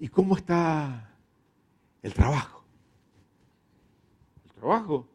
[0.00, 1.10] ¿Y cómo está
[2.02, 2.64] el trabajo.
[4.46, 5.06] ¿El trabajo?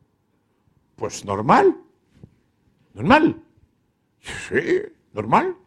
[0.96, 1.76] Pues normal.
[2.94, 3.44] Normal.
[4.22, 5.58] Sí, normal.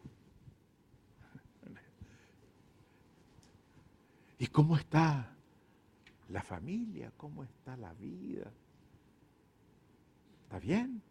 [4.39, 5.35] ¿Y cómo está
[6.29, 7.11] la familia?
[7.17, 8.51] ¿Cómo está la vida?
[10.43, 11.03] ¿Está bien?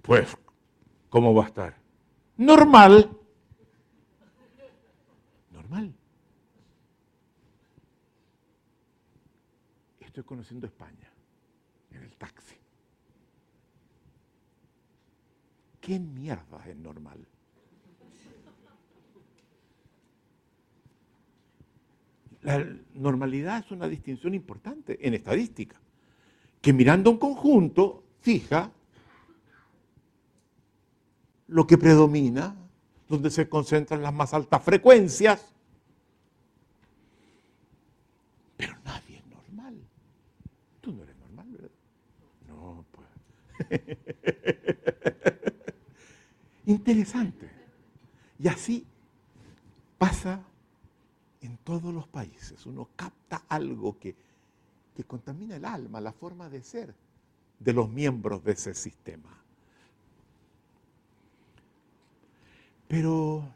[0.00, 0.36] Pues,
[1.10, 1.76] ¿cómo va a estar?
[2.36, 3.10] Normal.
[5.50, 5.94] Normal.
[10.14, 11.10] estoy conociendo España.
[12.18, 12.54] taxi.
[15.80, 17.26] ¿Qué mierda es normal?
[22.44, 25.80] La normalidad es una distinción importante en estadística,
[26.60, 28.70] que mirando un conjunto fija
[31.48, 32.54] lo que predomina,
[33.08, 35.54] donde se concentran las más altas frecuencias,
[38.58, 39.78] pero nadie es normal.
[40.82, 41.70] Tú no eres normal, ¿verdad?
[42.46, 43.08] No, pues.
[46.66, 47.48] Interesante.
[48.38, 48.86] Y así
[49.96, 50.44] pasa
[51.64, 52.64] todos los países.
[52.66, 54.14] Uno capta algo que,
[54.94, 56.94] que contamina el alma, la forma de ser
[57.58, 59.30] de los miembros de ese sistema.
[62.86, 63.48] Pero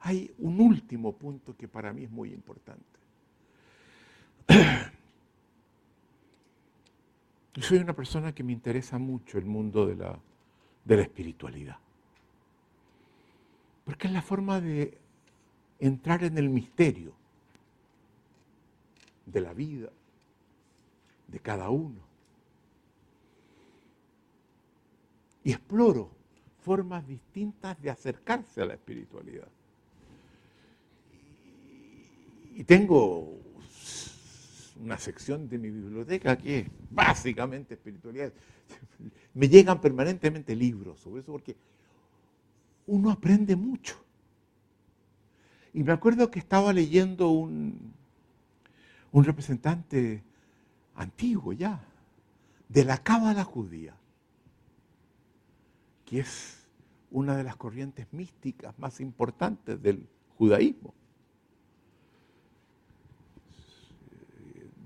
[0.00, 2.84] hay un último punto que para mí es muy importante.
[7.54, 10.18] Yo soy una persona que me interesa mucho el mundo de la,
[10.84, 11.78] de la espiritualidad.
[13.84, 14.96] Porque es la forma de
[15.80, 17.12] entrar en el misterio
[19.26, 19.90] de la vida,
[21.26, 22.00] de cada uno.
[25.42, 26.10] Y exploro
[26.62, 29.48] formas distintas de acercarse a la espiritualidad.
[32.54, 33.38] Y tengo
[34.82, 38.32] una sección de mi biblioteca que es básicamente espiritualidad.
[39.34, 41.56] Me llegan permanentemente libros sobre eso porque
[42.86, 43.96] uno aprende mucho.
[45.72, 47.92] Y me acuerdo que estaba leyendo un,
[49.12, 50.22] un representante
[50.94, 51.82] antiguo ya,
[52.68, 53.94] de la cábala judía,
[56.04, 56.66] que es
[57.10, 60.06] una de las corrientes místicas más importantes del
[60.36, 60.94] judaísmo.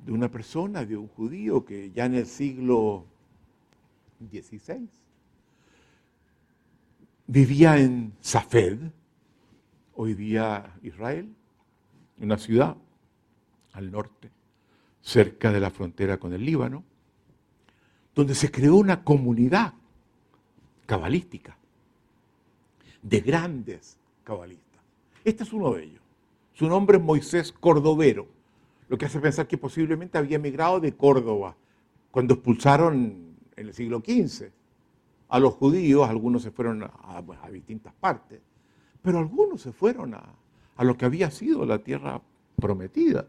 [0.05, 3.07] De una persona, de un judío que ya en el siglo
[4.31, 4.89] XVI
[7.27, 8.79] vivía en Safed,
[9.97, 11.35] hoy día Israel,
[12.19, 12.77] una ciudad
[13.73, 14.31] al norte,
[15.01, 16.85] cerca de la frontera con el Líbano,
[18.15, 19.75] donde se creó una comunidad
[20.87, 21.57] cabalística
[23.03, 24.81] de grandes cabalistas.
[25.25, 26.03] Este es uno de ellos.
[26.53, 28.29] Su nombre es Moisés Cordovero,
[28.89, 31.57] lo que hace pensar que posiblemente había emigrado de Córdoba
[32.11, 34.51] cuando expulsaron en el siglo XV
[35.29, 38.41] a los judíos, algunos se fueron a, distintas partes,
[39.05, 40.25] pero algunos se fueron a,
[40.77, 42.23] a, lo que había sido la tierra
[42.57, 43.29] prometida.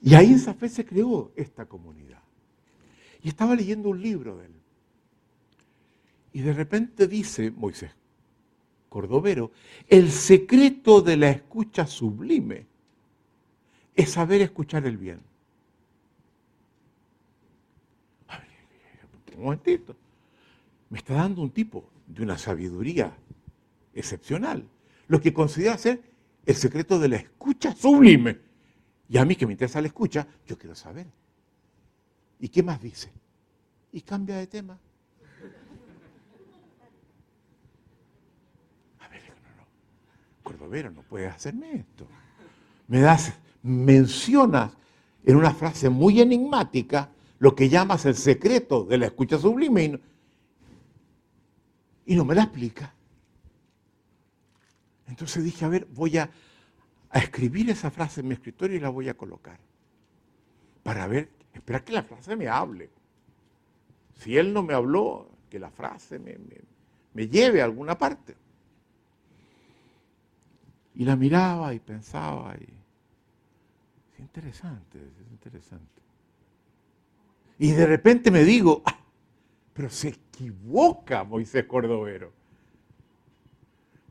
[0.00, 2.22] Y ahí en Safé se creó esta comunidad.
[3.20, 4.52] Y estaba leyendo un libro de él.
[6.34, 7.90] Y de repente dice Moisés
[8.88, 9.50] Cordovero,
[9.88, 12.64] el secreto de la escucha sublime
[13.96, 15.20] es saber escuchar el bien.
[19.36, 19.96] Un momentito.
[20.90, 23.12] Me está dando un tipo de una sabiduría
[23.94, 24.68] excepcional.
[25.08, 26.02] Lo que considera ser
[26.46, 28.38] el secreto de la escucha sublime.
[29.08, 31.06] Y a mí que me interesa la escucha, yo quiero saber.
[32.40, 33.10] ¿Y qué más dice?
[33.92, 34.78] Y cambia de tema.
[39.00, 39.66] A ver, no, no.
[40.42, 42.06] Cordovero, no puedes hacerme esto.
[42.88, 43.32] Me das,
[43.62, 44.72] mencionas
[45.24, 49.88] en una frase muy enigmática lo que llamas el secreto de la escucha sublime y
[49.88, 50.00] no,
[52.06, 52.94] y no me la explica.
[55.06, 56.30] Entonces dije, a ver, voy a
[57.12, 59.58] escribir esa frase en mi escritorio y la voy a colocar.
[60.82, 62.90] Para ver, esperar que la frase me hable.
[64.18, 68.34] Si él no me habló, que la frase me, lleve a alguna parte.
[70.94, 72.72] Y la miraba y pensaba y...
[74.14, 76.02] Es interesante, es interesante.
[77.58, 78.98] Y de repente me digo, ah,
[79.72, 82.32] pero se equivoca Moisés Cordovero.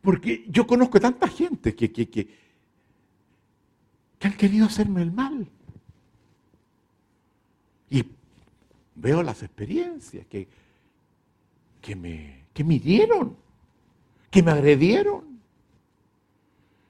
[0.03, 2.27] Porque yo conozco tanta gente que, que, que,
[4.19, 5.47] que han querido hacerme el mal.
[7.89, 8.03] Y
[8.95, 10.49] veo las experiencias que,
[11.79, 13.37] que, me, que me hirieron,
[14.29, 15.39] que me agredieron.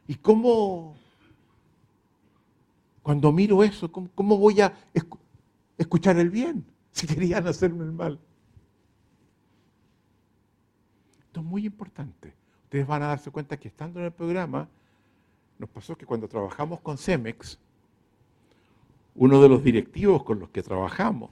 [0.07, 0.95] Y cómo,
[3.03, 4.73] cuando miro eso, cómo, voy a
[5.77, 8.19] escuchar el bien si querían hacerme el mal.
[11.27, 12.42] Esto es muy importante.
[12.73, 14.67] Ustedes van a darse cuenta que estando en el programa,
[15.59, 17.59] nos pasó que cuando trabajamos con Cemex,
[19.13, 21.29] uno de los directivos con los que trabajamos,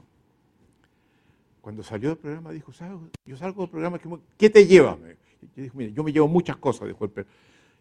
[1.59, 2.99] cuando salió del programa dijo, ¿sabes?
[3.25, 3.99] Yo salgo del programa,
[4.37, 4.99] ¿qué te llevas?
[4.99, 7.25] Yo dije, mire, yo me llevo muchas cosas, dijo el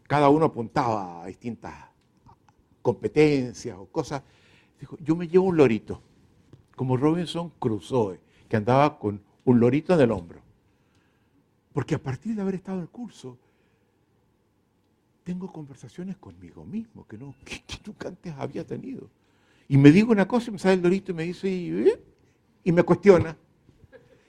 [0.05, 1.75] Cada uno apuntaba a distintas
[2.81, 4.23] competencias o cosas.
[4.81, 6.01] Dijo, yo me llevo un lorito
[6.77, 10.41] como Robinson Crusoe, que andaba con un lorito en el hombro.
[11.75, 13.37] Porque a partir de haber estado en el curso,
[15.25, 19.09] tengo conversaciones conmigo mismo que, no, que, nunca antes había tenido.
[19.69, 22.03] Y me digo una cosa y me sale el lorito y me dice, y, ¿eh?
[22.65, 23.37] y me cuestiona.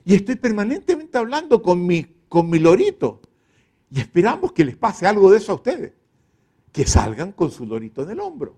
[0.04, 3.20] Y estoy permanentemente hablando con mi, con mi lorito.
[3.90, 5.92] Y esperamos que les pase algo de eso a ustedes.
[6.72, 8.56] Que salgan con su lorito en el hombro.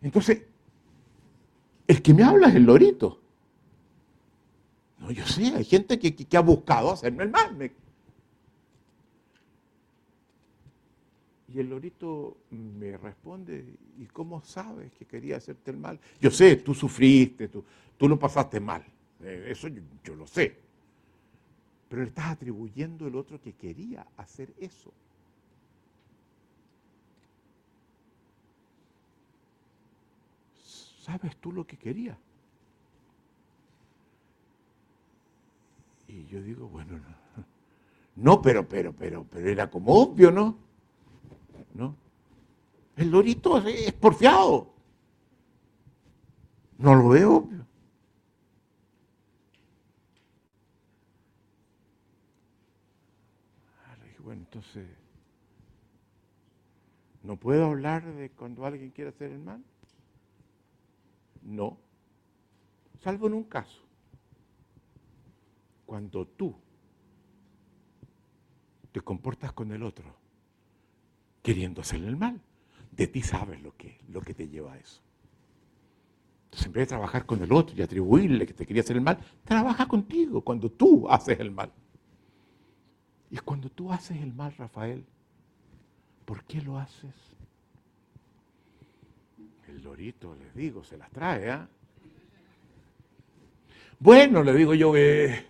[0.00, 0.42] Entonces,
[1.86, 3.20] el que me habla es el lorito.
[4.98, 7.70] No, yo sé, hay gente que, ha buscado hacerme el mal.
[11.52, 13.64] Y el lorito me responde,
[13.98, 16.00] ¿y cómo sabes que quería hacerte el mal?
[16.20, 17.64] Yo sé, tú sufriste, tú,
[17.96, 18.84] tú lo pasaste mal.
[19.22, 20.58] Eh, eso yo, lo sé.
[21.88, 24.92] Pero le estás atribuyendo el otro que quería hacer eso.
[31.00, 32.18] ¿Sabes tú lo que quería?
[36.08, 37.44] Y yo digo, bueno, no,
[38.16, 40.65] no pero, pero, pero, pero era como obvio, ¿no?
[41.76, 41.94] ¿No?
[42.96, 44.72] El lorito es porfiado.
[46.78, 47.48] No lo veo.
[54.24, 54.88] Bueno, entonces,
[57.22, 59.62] ¿no puedo hablar de cuando alguien quiere hacer el mal?
[61.42, 61.78] No,
[63.04, 63.82] salvo en un caso
[65.84, 66.56] cuando tú
[68.90, 70.25] te comportas con el otro
[71.46, 72.40] queriendo hacerle el mal,
[72.90, 75.00] de ti sabes lo que, lo que te lleva a eso.
[76.46, 79.02] Entonces, en vez de trabajar con el otro y atribuirle que te quería hacer el
[79.02, 81.70] mal, trabaja contigo cuando tú haces el mal.
[83.30, 85.04] Y cuando tú haces el mal, Rafael,
[86.24, 87.14] ¿por qué lo haces?
[89.68, 91.68] El lorito, les digo, se las trae, ¿ah?
[94.00, 95.46] Bueno, le digo yo, eh,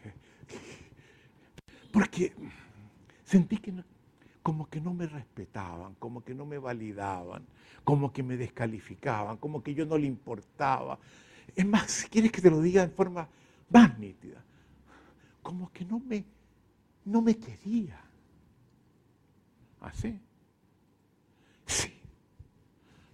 [1.91, 2.35] porque
[3.25, 3.73] sentí que
[4.47, 7.45] como que no me respetaban, como que no me validaban,
[7.83, 11.01] como que me descalificaban, como que yo no le importaba.
[11.57, 13.29] Es más, si quieres que te lo diga de forma
[13.71, 14.41] más nítida,
[15.43, 16.25] como que no me,
[17.07, 18.01] no me quería.
[19.81, 20.17] ¿Así?
[21.67, 21.95] Sí.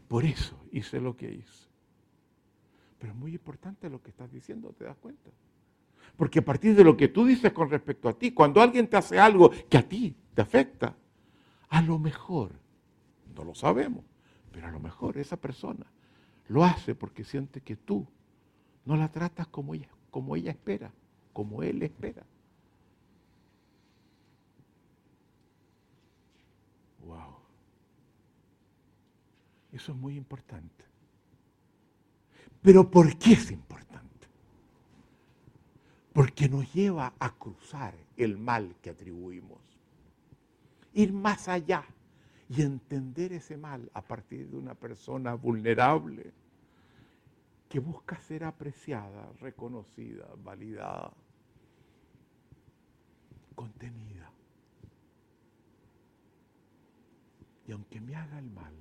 [0.08, 1.66] Por eso hice lo que hice.
[2.98, 5.30] Pero es muy importante lo que estás diciendo, ¿te das cuenta?
[6.14, 8.98] Porque a partir de lo que tú dices con respecto a ti, cuando alguien te
[8.98, 10.94] hace algo que a ti te afecta,
[11.72, 12.52] a lo mejor,
[13.34, 14.04] no lo sabemos,
[14.52, 15.86] pero a lo mejor esa persona
[16.48, 18.06] lo hace porque siente que tú
[18.84, 20.92] no la tratas como ella, como ella espera,
[21.32, 22.24] como él espera.
[27.04, 27.36] Wow.
[29.72, 30.84] Eso es muy importante.
[32.60, 33.82] Pero ¿por qué es importante?
[36.12, 39.71] porque nos lleva a cruzar el mal que atribuimos.
[40.94, 41.84] Ir más allá
[42.48, 46.32] y entender ese mal a partir de una persona vulnerable
[47.68, 51.10] que busca ser apreciada, reconocida, validada,
[53.54, 54.30] contenida.
[57.66, 58.74] Y aunque me haga el mal,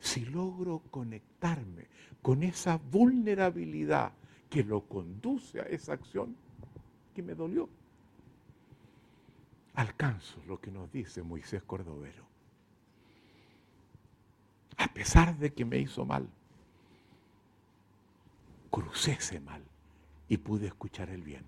[0.00, 1.88] si logro conectarme
[2.22, 4.12] con esa vulnerabilidad
[4.48, 6.36] que lo conduce a esa acción
[7.14, 7.68] que me dolió.
[9.74, 12.24] Alcanzo lo que nos dice Moisés Cordovero.
[14.76, 16.28] A pesar de que me hizo mal,
[18.70, 19.62] crucé ese mal
[20.28, 21.44] y pude escuchar el bien.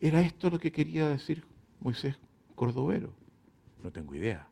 [0.00, 1.44] ¿Era esto lo que quería decir
[1.80, 2.16] Moisés
[2.54, 3.12] Cordovero?
[3.82, 4.48] No tengo idea.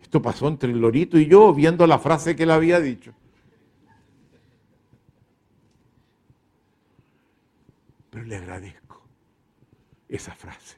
[0.00, 3.14] Esto pasó entre el lorito y yo viendo la frase que él había dicho.
[8.24, 9.02] Le agradezco
[10.08, 10.76] esa frase,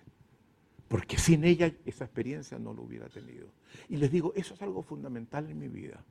[0.89, 3.49] porque sin ella esa experiencia no lo hubiera tenido.
[3.89, 6.03] Y les digo, eso es algo fundamental en mi vida,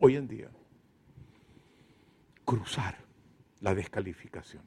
[0.00, 0.50] hoy en día.
[2.44, 2.96] Cruzar
[3.60, 4.62] la descalificación,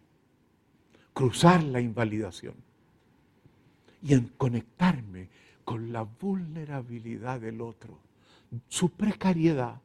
[1.14, 2.56] cruzar la invalidación
[4.02, 5.30] y en conectarme
[5.64, 8.00] con la vulnerabilidad del otro,
[8.68, 9.82] su precariedad,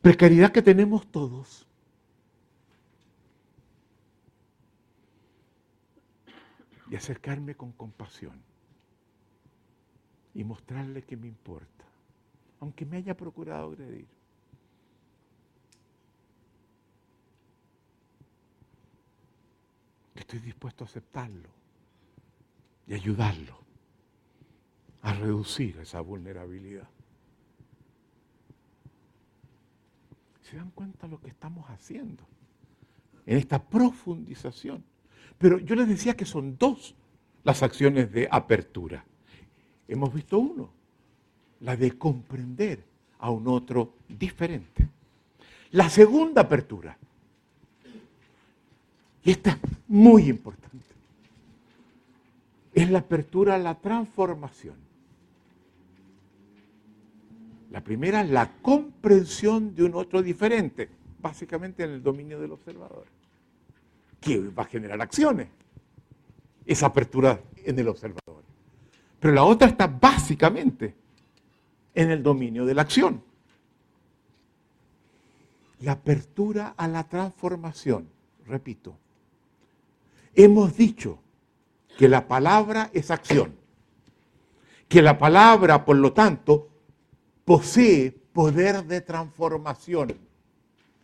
[0.00, 1.66] precariedad que tenemos todos.
[6.92, 8.38] Y acercarme con compasión
[10.34, 11.86] y mostrarle que me importa,
[12.60, 14.06] aunque me haya procurado agredir.
[20.14, 21.48] Estoy dispuesto a aceptarlo
[22.86, 23.56] y ayudarlo
[25.00, 26.90] a reducir esa vulnerabilidad.
[30.42, 32.22] ¿Se dan cuenta lo que estamos haciendo?
[33.24, 34.91] En esta profundización.
[35.38, 36.94] Pero yo les decía que son dos
[37.44, 39.04] las acciones de apertura.
[39.88, 40.70] Hemos visto uno,
[41.60, 42.84] la de comprender
[43.18, 44.88] a un otro diferente.
[45.72, 46.96] La segunda apertura,
[49.24, 49.56] y esta es
[49.88, 50.84] muy importante,
[52.74, 54.76] es la apertura a la transformación.
[57.70, 63.06] La primera la comprensión de un otro diferente, básicamente en el dominio del observador,
[64.22, 65.48] que va a generar acciones.
[66.64, 68.42] Esa apertura en el observador.
[69.20, 70.94] Pero la otra está básicamente
[71.94, 73.22] en el dominio de la acción.
[75.80, 78.08] La apertura a la transformación,
[78.46, 78.96] repito.
[80.34, 81.18] Hemos dicho
[81.98, 83.54] que la palabra es acción,
[84.88, 86.68] que la palabra, por lo tanto,
[87.44, 90.16] posee poder de transformación.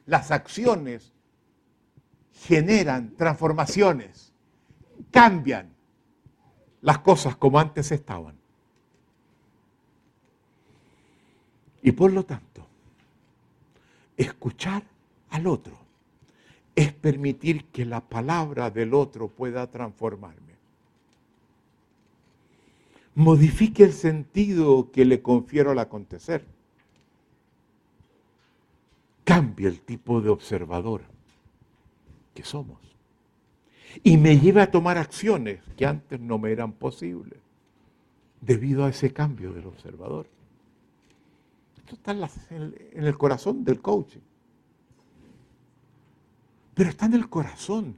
[0.06, 1.12] Las acciones
[2.46, 4.32] generan transformaciones,
[5.10, 5.70] cambian
[6.80, 8.36] las cosas como antes estaban.
[11.82, 12.66] Y por lo tanto,
[14.16, 14.82] escuchar
[15.30, 15.78] al otro
[16.74, 20.54] es permitir que la palabra del otro pueda transformarme.
[23.14, 26.44] Modifique el sentido que le confiero al acontecer.
[29.24, 31.17] Cambie el tipo de observador
[32.38, 32.78] que somos.
[34.04, 37.40] Y me lleve a tomar acciones que antes no me eran posibles
[38.40, 40.28] debido a ese cambio del observador.
[41.78, 44.20] Esto está en el corazón del coaching.
[46.74, 47.96] Pero está en el corazón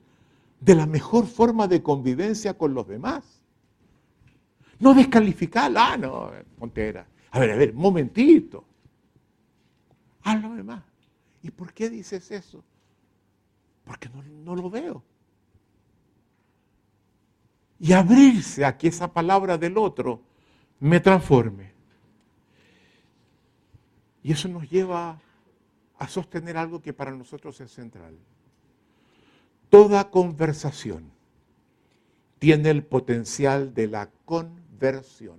[0.58, 3.42] de la mejor forma de convivencia con los demás.
[4.78, 7.06] No descalificar, ah, no, Montera.
[7.30, 8.64] A ver, a ver, momentito.
[10.22, 10.82] Háblame más.
[11.42, 12.64] ¿Y por qué dices eso?
[13.84, 14.08] Porque
[14.44, 15.02] no, lo veo.
[17.78, 20.20] Y abrirse a que esa palabra del otro
[20.78, 21.72] me transforme.
[24.22, 25.20] Y eso nos lleva
[25.98, 28.16] a sostener algo que para nosotros es central.
[29.70, 31.10] Toda conversación
[32.38, 35.38] tiene el potencial de la conversión.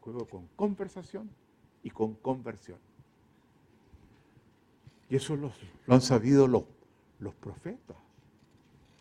[0.00, 1.30] Juego con conversación
[1.82, 2.78] y con conversión.
[5.08, 5.52] Y eso lo
[5.88, 6.64] han sabido los,
[7.20, 7.96] los profetas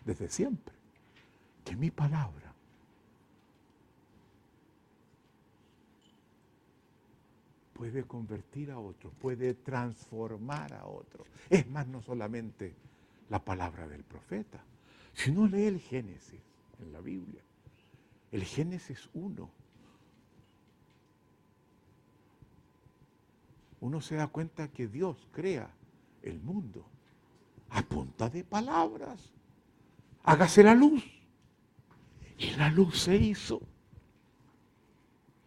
[0.05, 0.75] desde siempre.
[1.65, 2.53] Que mi palabra
[7.73, 11.25] puede convertir a otro, puede transformar a otro.
[11.49, 12.75] Es más, no solamente
[13.29, 14.63] la palabra del profeta,
[15.13, 16.41] sino lee el Génesis
[16.81, 17.41] en la Biblia.
[18.31, 19.49] El Génesis 1.
[23.81, 25.71] Uno se da cuenta que Dios crea
[26.21, 26.85] el mundo
[27.69, 29.31] a punta de palabras.
[30.23, 31.03] Hágase la luz.
[32.37, 33.61] Y la luz se hizo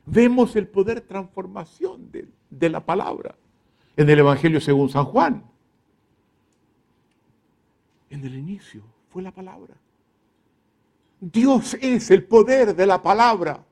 [0.06, 3.36] vemos el poder transformación de, de la palabra
[3.96, 5.44] en el Evangelio según San Juan.
[8.10, 9.74] En el inicio fue la palabra.
[11.20, 13.64] Dios es el poder de la palabra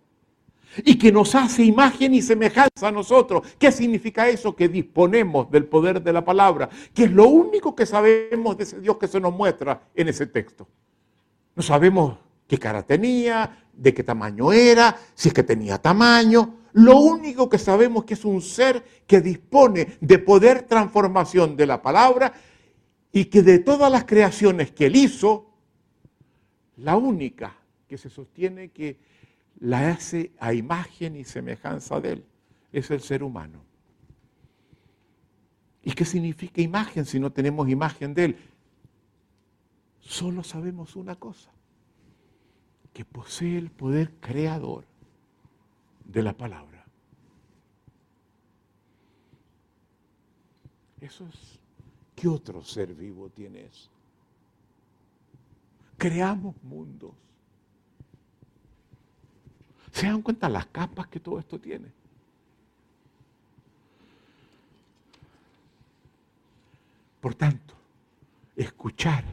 [0.79, 3.43] y que nos hace imagen y semejanza a nosotros.
[3.59, 4.55] ¿Qué significa eso?
[4.55, 8.81] Que disponemos del poder de la palabra, que es lo único que sabemos de ese
[8.81, 10.69] Dios que se nos muestra en ese texto.
[11.55, 16.59] No sabemos qué cara tenía, de qué tamaño era, si es que tenía tamaño.
[16.73, 21.67] Lo único que sabemos es que es un ser que dispone de poder transformación de
[21.67, 22.33] la palabra
[23.13, 25.51] y que de todas las creaciones que él hizo,
[26.77, 27.57] la única
[27.89, 28.97] que se sostiene que
[29.59, 32.25] la hace a imagen y semejanza de él
[32.73, 33.63] es el ser humano.
[35.83, 38.37] ¿Y qué significa imagen si no tenemos imagen de él?
[40.01, 41.51] Solo sabemos una cosa,
[42.93, 44.85] que posee el poder creador
[46.05, 46.85] de la palabra.
[51.01, 51.59] Eso es,
[52.15, 53.91] ¿qué otro ser vivo tiene eso?
[55.97, 57.15] Creamos mundos.
[59.93, 61.89] ¿Se dan cuenta las capas que todo esto tiene?
[67.21, 67.75] Por tanto,
[68.57, 69.25] escuchar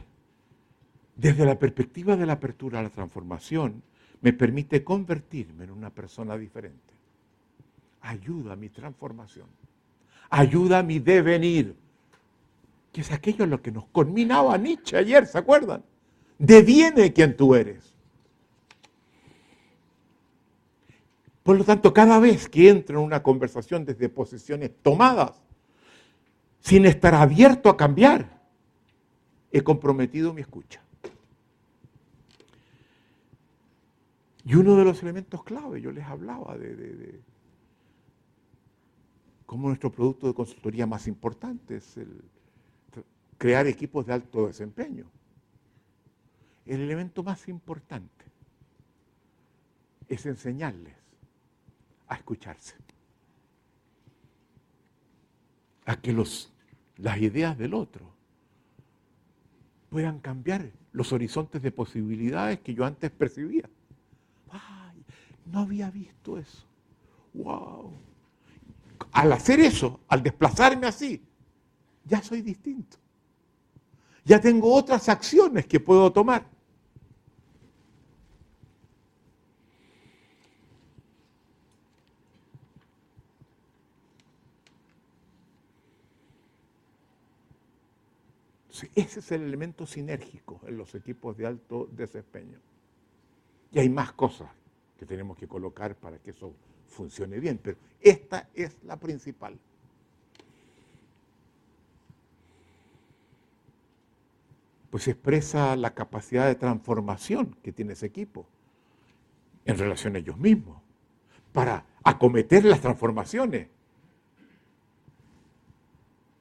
[1.16, 3.82] desde la perspectiva de la apertura a la transformación,
[4.20, 6.94] me permite convertirme en una persona diferente.
[8.02, 9.46] Ayuda a mi transformación.
[10.30, 11.74] Ayuda a mi devenir.
[12.92, 15.82] Que es aquello en lo que nos conminaba Nietzsche ayer, ¿se acuerdan?
[16.38, 17.92] Deviene quien tú eres.
[21.48, 25.32] Por lo tanto, cada vez que entro en una conversación desde posiciones tomadas,
[26.60, 28.42] sin estar abierto a cambiar,
[29.50, 30.82] he comprometido mi escucha.
[34.44, 37.22] Y uno de los elementos clave, yo les hablaba de,
[39.46, 42.24] cómo nuestro producto de consultoría más importante es el
[43.38, 45.06] crear equipos de alto desempeño.
[46.66, 48.26] El elemento más importante
[50.10, 51.07] es enseñarles
[52.08, 52.74] a escucharse,
[55.84, 56.52] a que los,
[56.96, 58.12] las ideas del otro
[59.90, 63.68] puedan cambiar los horizontes de posibilidades que yo antes percibía.
[64.50, 65.04] ¡Ay!
[65.46, 66.66] No había visto eso.
[67.34, 67.92] ¡Wow!
[69.12, 71.22] Al hacer eso, al desplazarme así,
[72.04, 72.96] ya soy distinto.
[74.24, 76.46] Ya tengo otras acciones que puedo tomar.
[88.94, 92.58] Ese es el elemento sinérgico en los equipos de alto desempeño.
[93.72, 94.50] Y hay más cosas
[94.98, 96.54] que tenemos que colocar para que eso
[96.86, 99.58] funcione bien, pero esta es la principal.
[104.90, 108.46] Pues expresa la capacidad de transformación que tiene ese equipo
[109.66, 110.80] en relación a ellos mismos,
[111.52, 113.68] para acometer las transformaciones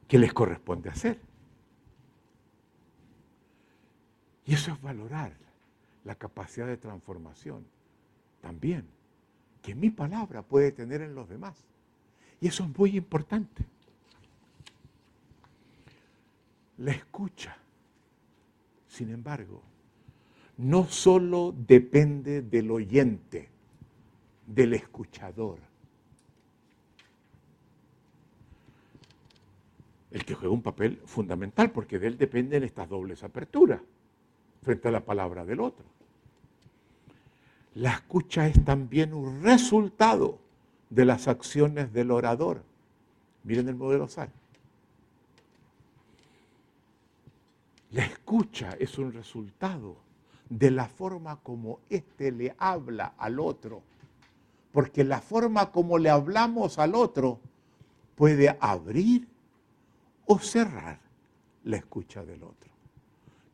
[0.07, 1.26] que les corresponde hacer.
[4.47, 5.33] Y eso es valorar
[6.05, 7.65] la capacidad de transformación
[8.41, 8.87] también
[9.61, 11.57] que mi palabra puede tener en los demás.
[12.39, 13.65] Y eso es muy importante.
[16.77, 17.57] La escucha,
[18.87, 19.61] sin embargo,
[20.55, 23.49] no solo depende del oyente,
[24.45, 25.59] del escuchador.
[30.11, 33.81] El que juega un papel fundamental porque de él dependen estas dobles aperturas
[34.67, 35.85] frente a la palabra del otro.
[37.75, 40.39] La escucha es también un resultado
[40.89, 42.63] de las acciones del orador.
[43.45, 44.29] Miren el modelo SAR.
[47.91, 49.95] La escucha es un resultado
[50.49, 53.81] de la forma como éste le habla al otro.
[54.73, 57.39] Porque la forma como le hablamos al otro
[58.17, 59.29] puede abrir
[60.25, 60.99] o cerrar
[61.63, 62.76] la escucha del otro.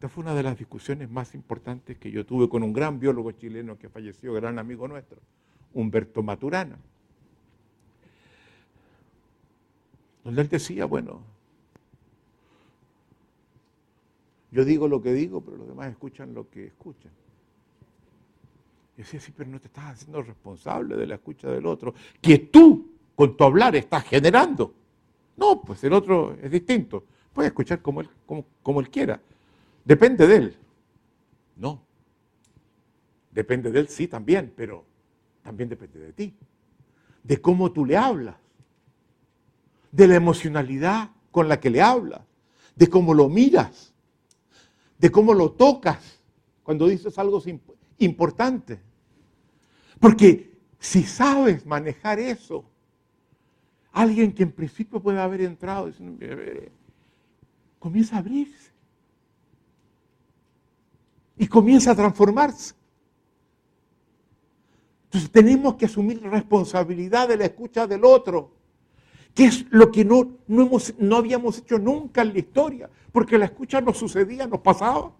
[0.03, 3.31] Esta fue una de las discusiones más importantes que yo tuve con un gran biólogo
[3.31, 5.17] chileno que falleció, gran amigo nuestro,
[5.73, 6.77] Humberto Maturana.
[10.25, 11.21] Donde él decía, bueno,
[14.51, 17.13] yo digo lo que digo, pero los demás escuchan lo que escuchan.
[18.97, 22.39] Y decía, sí, pero no te estás haciendo responsable de la escucha del otro, que
[22.39, 24.73] tú, con tu hablar, estás generando.
[25.37, 27.05] No, pues el otro es distinto.
[27.31, 28.09] Puede escuchar como él,
[28.61, 29.21] como él quiera.
[29.85, 30.57] Depende de él.
[31.55, 31.81] No.
[33.31, 34.85] Depende de él, sí, también, pero
[35.41, 36.35] también depende de ti.
[37.23, 38.35] De cómo tú le hablas.
[39.91, 42.21] De la emocionalidad con la que le hablas.
[42.75, 43.93] De cómo lo miras.
[44.97, 46.19] De cómo lo tocas
[46.63, 47.41] cuando dices algo
[47.97, 48.79] importante.
[49.99, 52.65] Porque si sabes manejar eso,
[53.91, 55.91] alguien que en principio puede haber entrado,
[57.79, 58.72] comienza a abrirse
[61.43, 62.73] y comienza a transformarse.
[65.05, 68.53] Entonces tenemos que asumir responsabilidad de la escucha del otro,
[69.35, 73.37] que es lo que no, no, hemos, no habíamos hecho nunca en la historia, porque
[73.37, 75.11] la escucha nos sucedía, nos pasaba.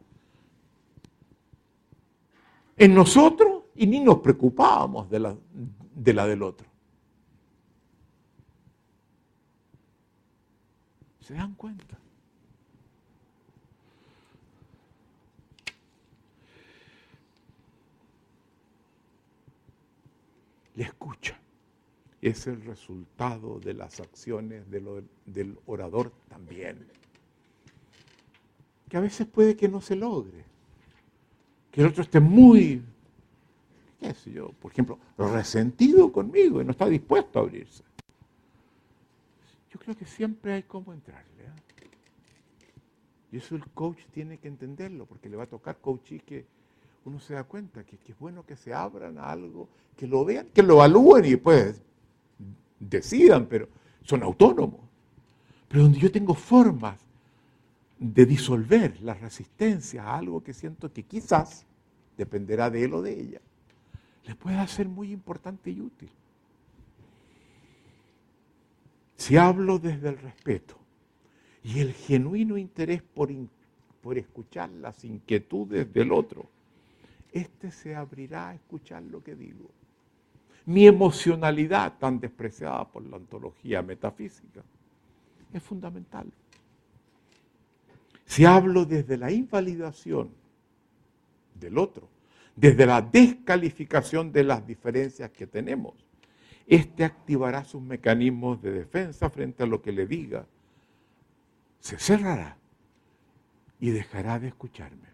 [2.78, 5.36] En nosotros y ni nos preocupábamos de la,
[5.93, 6.67] de la del otro.
[11.19, 11.97] ¿Se dan cuenta?
[20.76, 21.39] Le escucha.
[22.21, 26.88] Es el resultado de las acciones del orador también.
[28.88, 30.45] Que a veces puede que no se logre.
[31.71, 32.84] Que el otro esté muy,
[33.99, 37.84] qué sé yo, por ejemplo, resentido conmigo y no está dispuesto a abrirse.
[39.71, 41.43] Yo creo que siempre hay cómo entrarle.
[41.43, 41.89] ¿eh?
[43.32, 46.45] Y eso el coach tiene que entenderlo, porque le va a tocar coaches que
[47.06, 50.47] uno se da cuenta que, es bueno que se abran a algo, que lo vean,
[50.54, 51.82] que lo evalúen y después
[52.80, 53.68] decidan, pero
[54.04, 54.82] son autónomos.
[55.68, 56.99] Pero donde yo tengo formas
[57.99, 61.66] de disolver la resistencia a algo que siento que quizás
[62.18, 63.41] dependerá de él o de ella,
[64.26, 66.10] les puede ser muy importante y útil.
[69.18, 70.78] Si hablo desde el respeto,
[71.64, 73.30] y el genuino interés por,
[74.01, 76.49] por escuchar las inquietudes del otro,
[77.34, 79.69] este se abrirá a escuchar lo que digo.
[80.65, 84.61] Mi emocionalidad, tan despreciada por la ontología metafísica,
[85.51, 86.31] es fundamental.
[88.25, 90.29] Si hablo desde la invalidación
[91.59, 92.07] del otro,
[92.55, 95.93] desde la descalificación de las diferencias que tenemos,
[96.65, 100.45] este activará sus mecanismos de defensa frente a lo que le diga.
[101.79, 102.57] Se cerrará
[103.79, 105.12] y dejará de escucharme.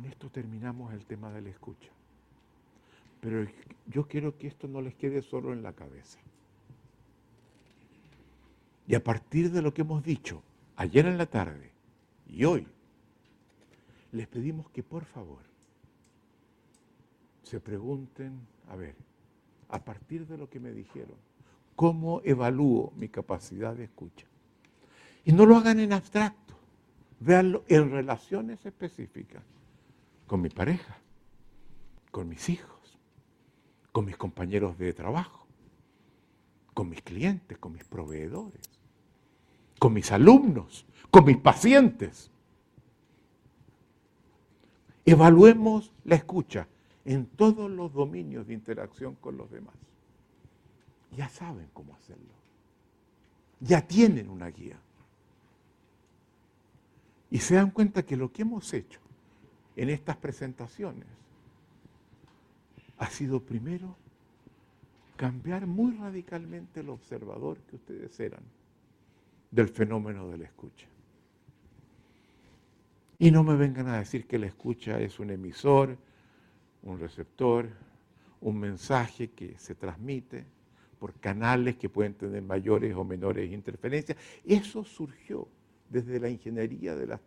[0.00, 1.90] Con esto terminamos el tema de la escucha.
[3.20, 3.46] Pero
[3.86, 6.18] yo quiero que esto no les quede solo en la cabeza.
[8.86, 10.42] Y a partir de lo que hemos dicho
[10.76, 11.70] ayer en la tarde
[12.26, 12.66] y hoy,
[14.12, 15.42] les pedimos que por favor
[17.42, 18.40] se pregunten,
[18.70, 18.94] a ver,
[19.68, 21.18] a partir de lo que me dijeron,
[21.76, 24.26] ¿cómo evalúo mi capacidad de escucha?
[25.26, 26.54] Y no lo hagan en abstracto,
[27.20, 29.42] véanlo en relaciones específicas,
[30.30, 30.96] con mi pareja,
[32.12, 33.00] con mis hijos,
[33.90, 35.44] con mis compañeros de trabajo,
[36.72, 38.60] con mis clientes, con mis proveedores,
[39.80, 42.30] con mis alumnos, con mis pacientes.
[45.04, 46.68] Evaluemos la escucha
[47.04, 49.74] en todos los dominios de interacción con los demás.
[51.16, 52.34] Ya saben cómo hacerlo.
[53.58, 54.78] Ya tienen una guía.
[57.32, 59.00] Y se dan cuenta que lo que hemos hecho
[59.80, 61.06] en estas presentaciones
[62.98, 63.96] ha sido primero
[65.16, 68.42] cambiar muy radicalmente el observador que ustedes eran
[69.50, 70.86] del fenómeno de la escucha.
[73.18, 75.96] Y no me vengan a decir que la escucha es un emisor,
[76.82, 77.70] un receptor,
[78.42, 80.44] un mensaje que se transmite
[80.98, 84.18] por canales que pueden tener mayores o menores interferencias.
[84.44, 85.48] Eso surgió
[85.88, 87.22] desde la ingeniería de las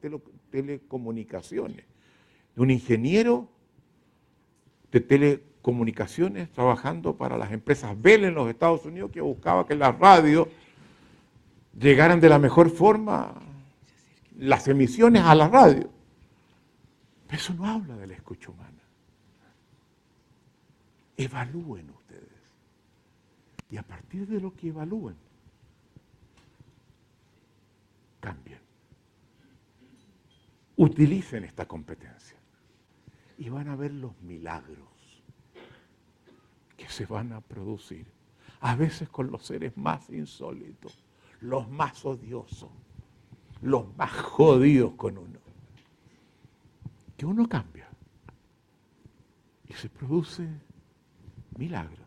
[0.51, 1.85] telecomunicaciones,
[2.55, 3.49] de un ingeniero
[4.91, 9.91] de telecomunicaciones trabajando para las empresas Bell en los Estados Unidos que buscaba que la
[9.91, 10.47] radio
[11.77, 13.33] llegaran de la mejor forma
[14.37, 15.89] las emisiones a la radio.
[17.29, 18.69] eso no habla de la escucha humana.
[21.17, 22.29] Evalúen ustedes.
[23.71, 25.15] Y a partir de lo que evalúen,
[28.19, 28.59] cambien.
[30.75, 32.37] Utilicen esta competencia.
[33.43, 34.87] Y van a ver los milagros
[36.77, 38.05] que se van a producir.
[38.61, 41.03] A veces con los seres más insólitos
[41.43, 42.69] los más odiosos,
[43.61, 45.39] los más jodidos con uno.
[47.17, 47.87] Que uno cambia
[49.67, 50.47] y se produce
[51.57, 52.02] milagro.